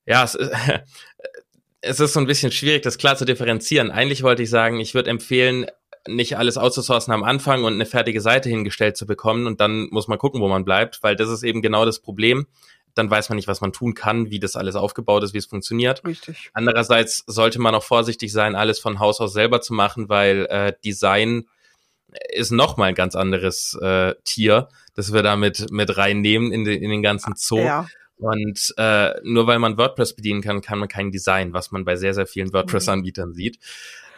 ja, 0.06 0.24
es, 0.24 0.38
es 1.82 2.00
ist 2.00 2.14
so 2.14 2.20
ein 2.20 2.28
bisschen 2.28 2.52
schwierig, 2.52 2.82
das 2.84 2.98
klar 2.98 3.16
zu 3.16 3.26
differenzieren. 3.26 3.92
Eigentlich 3.92 4.24
wollte 4.24 4.44
ich 4.44 4.50
sagen, 4.50 4.80
ich 4.80 4.94
würde 4.94 5.10
empfehlen, 5.10 5.68
nicht 6.08 6.38
alles 6.38 6.58
outzusourcen 6.58 7.14
am 7.14 7.24
Anfang 7.24 7.64
und 7.64 7.74
eine 7.74 7.86
fertige 7.86 8.22
Seite 8.22 8.50
hingestellt 8.50 8.98
zu 8.98 9.06
bekommen 9.06 9.46
und 9.46 9.60
dann 9.60 9.88
muss 9.90 10.08
man 10.08 10.18
gucken, 10.18 10.42
wo 10.42 10.48
man 10.48 10.66
bleibt, 10.66 11.04
weil 11.04 11.16
das 11.16 11.30
ist 11.30 11.44
eben 11.44 11.62
genau 11.62 11.86
das 11.86 12.00
Problem. 12.00 12.48
Dann 12.96 13.12
weiß 13.12 13.30
man 13.30 13.36
nicht, 13.36 13.48
was 13.48 13.62
man 13.62 13.74
tun 13.74 13.94
kann, 13.94 14.32
wie 14.32 14.40
das 14.40 14.56
alles 14.56 14.76
aufgebaut 14.76 15.24
ist, 15.24 15.34
wie 15.34 15.38
es 15.38 15.46
funktioniert. 15.46 16.04
Richtig. 16.04 16.50
Andererseits 16.54 17.24
sollte 17.28 17.60
man 17.60 17.76
auch 17.76 17.84
vorsichtig 17.84 18.32
sein, 18.32 18.56
alles 18.56 18.80
von 18.80 19.00
Haus 19.00 19.20
aus 19.20 19.34
selber 19.34 19.62
zu 19.62 19.74
machen, 19.74 20.10
weil 20.10 20.48
äh, 20.50 20.74
Design 20.84 21.46
ist 22.34 22.52
noch 22.52 22.78
mal 22.78 22.86
ein 22.86 22.96
ganz 22.96 23.16
anderes 23.16 23.78
äh, 23.82 24.16
Tier, 24.24 24.70
das 24.96 25.14
wir 25.14 25.22
da 25.22 25.36
mit, 25.36 25.68
reinnehmen 25.70 26.52
in, 26.52 26.64
den 26.64 26.82
in 26.82 26.90
den 26.90 27.04
ganzen 27.04 27.36
Zoo. 27.36 27.60
Ja. 27.60 27.88
Und 28.18 28.74
äh, 28.78 29.14
nur 29.24 29.46
weil 29.48 29.60
man 29.60 29.78
WordPress 29.78 30.16
bedienen 30.16 30.42
kann, 30.42 30.62
kann 30.62 30.80
man 30.80 30.88
kein 30.88 31.12
Design, 31.12 31.54
was 31.54 31.72
man 31.72 31.86
bei 31.86 31.96
sehr, 31.96 32.14
sehr 32.14 32.26
vielen 32.26 32.52
WordPress-Anbietern 32.52 33.34
sieht. 33.34 33.60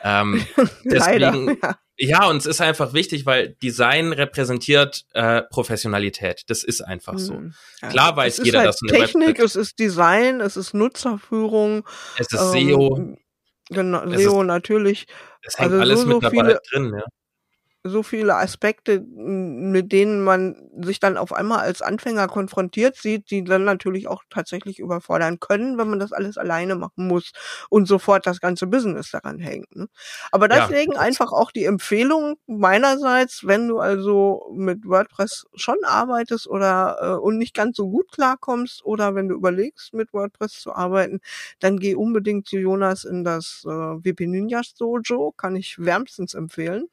Ähm, 0.04 0.46
deswegen, 0.86 1.48
Leider, 1.48 1.58
ja. 1.62 1.80
ja, 1.98 2.30
und 2.30 2.38
es 2.38 2.46
ist 2.46 2.62
einfach 2.62 2.94
wichtig, 2.94 3.26
weil 3.26 3.58
Design 3.62 4.14
repräsentiert 4.14 5.06
äh, 5.14 5.42
Professionalität. 5.42 6.44
Das 6.48 6.64
ist 6.64 6.82
einfach 6.82 7.18
so. 7.18 7.34
Hm, 7.36 7.54
ja. 7.82 7.90
Klar 7.90 8.16
weiß 8.16 8.42
jeder, 8.44 8.60
halt 8.60 8.70
dass 8.70 8.82
eine 8.82 8.92
Technik, 8.92 9.40
Website, 9.40 9.46
es 9.46 9.56
ist 9.58 9.80
Design, 9.80 10.40
es 10.40 10.56
ist 10.56 10.74
Nutzerführung. 10.74 11.86
Es 12.18 12.32
ist 12.32 12.42
ähm, 12.56 12.70
SEO. 12.70 13.18
Genau, 13.72 14.10
SEO 14.18 14.44
natürlich. 14.44 15.08
Es 15.44 15.60
hängt 15.60 15.72
also 15.72 15.82
alles 15.82 16.02
so, 16.02 16.08
mit 16.08 16.24
dabei 16.24 16.30
viele, 16.30 16.62
drin, 16.72 16.94
ja 16.96 17.06
so 17.84 18.04
viele 18.04 18.36
Aspekte, 18.36 19.00
mit 19.00 19.94
denen 19.94 20.22
man 20.22 20.70
sich 20.82 21.00
dann 21.00 21.18
auf 21.18 21.32
einmal 21.32 21.60
als 21.60 21.82
Anfänger 21.82 22.28
konfrontiert 22.28 22.98
sieht, 22.98 23.32
die 23.32 23.44
dann 23.44 23.63
natürlich 23.63 24.08
auch 24.10 24.24
tatsächlich 24.30 24.80
überfordern 24.80 25.39
können, 25.39 25.78
wenn 25.78 25.89
man 25.89 26.00
das 26.00 26.12
alles 26.12 26.38
alleine 26.38 26.76
machen 26.76 27.08
muss 27.08 27.32
und 27.70 27.88
sofort 27.88 28.28
das 28.28 28.42
ganze 28.42 28.68
Business 28.68 29.12
daran 29.12 29.39
hängt. 29.39 29.74
Ne? 29.76 29.88
Aber 30.32 30.50
deswegen 30.50 30.94
ja. 30.94 31.00
einfach 31.00 31.32
auch 31.32 31.52
die 31.52 31.63
Empfehlung 31.63 32.36
meinerseits, 32.48 33.48
wenn 33.48 33.70
du 33.70 33.80
also 33.80 34.52
mit 34.54 34.86
WordPress 34.86 35.46
schon 35.56 35.78
arbeitest 35.84 36.48
oder 36.48 36.98
äh, 37.02 37.22
und 37.22 37.38
nicht 37.38 37.54
ganz 37.54 37.78
so 37.78 37.89
gut 37.89 38.12
klarkommst 38.12 38.84
oder 38.84 39.15
wenn 39.15 39.30
du 39.30 39.36
überlegst, 39.36 39.94
mit 39.94 40.12
WordPress 40.12 40.60
zu 40.60 40.74
arbeiten, 40.74 41.22
dann 41.60 41.80
geh 41.80 41.96
unbedingt 41.96 42.48
zu 42.48 42.58
Jonas 42.58 43.06
in 43.06 43.24
das 43.24 43.63
äh, 43.65 43.70
WP 43.70 44.28
Ninjas 44.28 44.74
Dojo, 44.74 45.32
kann 45.32 45.56
ich 45.56 45.80
wärmstens 45.80 46.34
empfehlen. 46.34 46.89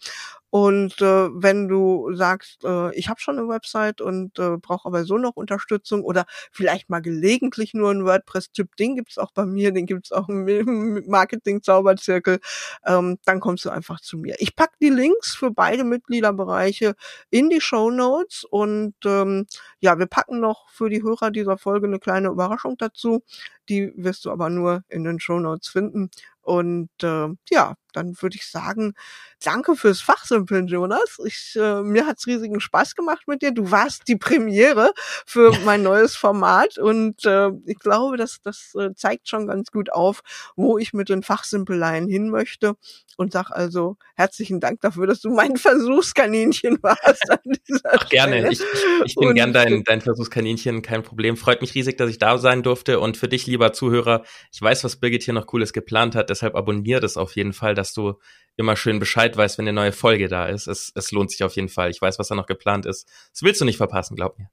Und 0.50 1.00
äh, 1.02 1.28
wenn 1.32 1.68
du 1.68 2.14
sagst, 2.14 2.64
äh, 2.64 2.94
ich 2.94 3.09
habe 3.09 3.20
schon 3.20 3.38
eine 3.38 3.48
Website 3.48 4.00
und 4.00 4.38
äh, 4.38 4.56
brauche 4.59 4.87
aber 4.87 5.04
so 5.04 5.18
noch 5.18 5.37
Unterstützung 5.37 6.02
oder 6.02 6.24
vielleicht 6.52 6.88
mal 6.88 7.00
gelegentlich 7.00 7.74
nur 7.74 7.90
ein 7.90 8.04
WordPress-Typ, 8.04 8.76
den 8.76 8.94
gibt's 8.96 9.18
auch 9.18 9.32
bei 9.32 9.44
mir, 9.44 9.72
den 9.72 9.87
gibt's 9.87 10.12
auch 10.12 10.28
im 10.28 11.02
Marketing-Zauberzirkel, 11.06 12.38
ähm, 12.87 13.18
dann 13.24 13.40
kommst 13.40 13.64
du 13.64 13.70
einfach 13.70 14.00
zu 14.00 14.18
mir. 14.18 14.37
Ich 14.38 14.56
pack 14.56 14.72
die 14.80 14.90
Links 14.90 15.35
für 15.35 15.50
beide 15.50 15.85
Mitgliederbereiche 15.85 16.94
in 17.30 17.50
die 17.50 17.61
Show 17.61 17.90
Notes 17.90 18.44
und 18.44 18.94
ähm, 19.04 19.46
ja, 19.80 19.98
wir 19.98 20.06
packen 20.06 20.40
noch 20.40 20.68
für 20.70 20.88
die 20.90 21.02
Hörer 21.02 21.30
dieser 21.30 21.59
Folge 21.59 21.87
eine 21.87 21.98
kleine 21.98 22.28
Überraschung 22.28 22.76
dazu. 22.78 23.22
Die 23.68 23.92
wirst 23.96 24.24
du 24.24 24.30
aber 24.30 24.48
nur 24.48 24.85
in 24.88 25.04
den 25.04 25.18
Show 25.20 25.40
Notes 25.40 25.68
finden. 25.68 26.11
Und 26.42 26.90
äh, 27.02 27.28
ja, 27.50 27.74
dann 27.96 28.14
würde 28.20 28.37
ich 28.37 28.46
sagen, 28.46 28.94
danke 29.42 29.74
fürs 29.74 30.00
Fachsimpeln, 30.00 30.68
Jonas. 30.68 31.18
Ich, 31.24 31.56
äh, 31.56 31.82
mir 31.82 32.06
hat's 32.06 32.26
riesigen 32.26 32.61
Spaß 32.61 32.94
gemacht 32.94 33.26
mit 33.26 33.42
dir. 33.42 33.52
Du 33.52 33.70
warst 33.70 34.06
die 34.09 34.16
Premiere 34.16 34.92
für 35.24 35.52
mein 35.64 35.82
neues 35.82 36.14
Format 36.14 36.78
und 36.78 37.24
äh, 37.24 37.50
ich 37.66 37.78
glaube, 37.78 38.16
dass 38.16 38.40
das 38.42 38.74
äh, 38.78 38.94
zeigt 38.94 39.28
schon 39.28 39.46
ganz 39.46 39.70
gut 39.70 39.92
auf, 39.92 40.20
wo 40.54 40.78
ich 40.78 40.92
mit 40.92 41.09
den 41.09 41.22
Fachsimpeleien 41.22 42.09
hin 42.09 42.30
möchte. 42.30 42.76
Und 43.18 43.32
sag 43.32 43.50
also 43.50 43.96
herzlichen 44.14 44.61
Dank 44.61 44.82
dafür, 44.82 45.06
dass 45.06 45.22
du 45.22 45.30
mein 45.30 45.56
Versuchskaninchen 45.56 46.78
warst. 46.82 47.30
An 47.30 47.38
dieser 47.66 47.90
Ach, 47.92 48.09
gerne. 48.11 48.50
Ich, 48.52 48.61
ich, 49.06 49.14
bin 49.14 49.28
und, 49.28 49.35
gern 49.35 49.54
dein, 49.54 49.85
dein 49.85 50.02
Versuchskaninchen, 50.02 50.82
kein 50.82 51.02
Problem. 51.02 51.38
Freut 51.38 51.62
mich 51.62 51.74
riesig, 51.74 51.96
dass 51.96 52.11
ich 52.11 52.18
da 52.18 52.37
sein 52.37 52.62
durfte. 52.62 53.00
Und 53.00 53.16
für 53.16 53.28
dich, 53.28 53.46
lieber 53.46 53.72
Zuhörer, 53.72 54.24
ich 54.52 54.61
weiß, 54.61 54.85
was 54.85 54.96
Birgit 54.96 55.22
hier 55.22 55.32
noch 55.32 55.46
Cooles 55.46 55.72
geplant 55.72 56.14
hat 56.14 56.30
deshalb 56.37 56.54
abonnier 56.54 57.00
das 57.00 57.16
auf 57.16 57.35
jeden 57.35 57.52
Fall, 57.52 57.74
dass 57.87 57.94
du 57.94 58.18
immer 58.57 58.77
schön 58.77 58.99
Bescheid 58.99 59.37
weißt, 59.37 59.59
wenn 59.59 59.64
eine 59.64 59.75
neue 59.75 59.92
Folge 59.92 60.29
da 60.29 60.46
ist. 60.46 60.66
Es, 60.66 60.90
es 60.94 61.12
lohnt 61.12 61.31
sich 61.31 61.44
auf 61.44 61.55
jeden 61.55 61.68
Fall. 61.68 61.90
Ich 61.90 62.01
weiß, 62.01 62.18
was 62.18 62.29
da 62.29 62.35
noch 62.35 62.46
geplant 62.46 62.87
ist. 62.87 63.09
Das 63.33 63.42
willst 63.42 63.61
du 63.61 63.64
nicht 63.64 63.77
verpassen, 63.77 64.16
glaub 64.16 64.38
mir. 64.38 64.51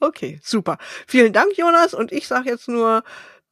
Okay, 0.00 0.40
super. 0.42 0.78
Vielen 1.06 1.32
Dank, 1.32 1.56
Jonas. 1.56 1.94
Und 1.94 2.12
ich 2.12 2.26
sage 2.26 2.50
jetzt 2.50 2.68
nur 2.68 3.02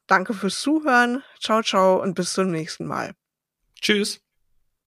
Danke 0.07 0.35
fürs 0.35 0.61
Zuhören. 0.61 1.22
Ciao, 1.40 1.62
ciao 1.62 2.01
und 2.01 2.14
bis 2.14 2.33
zum 2.33 2.51
nächsten 2.51 2.87
Mal. 2.87 3.14
Tschüss. 3.81 4.21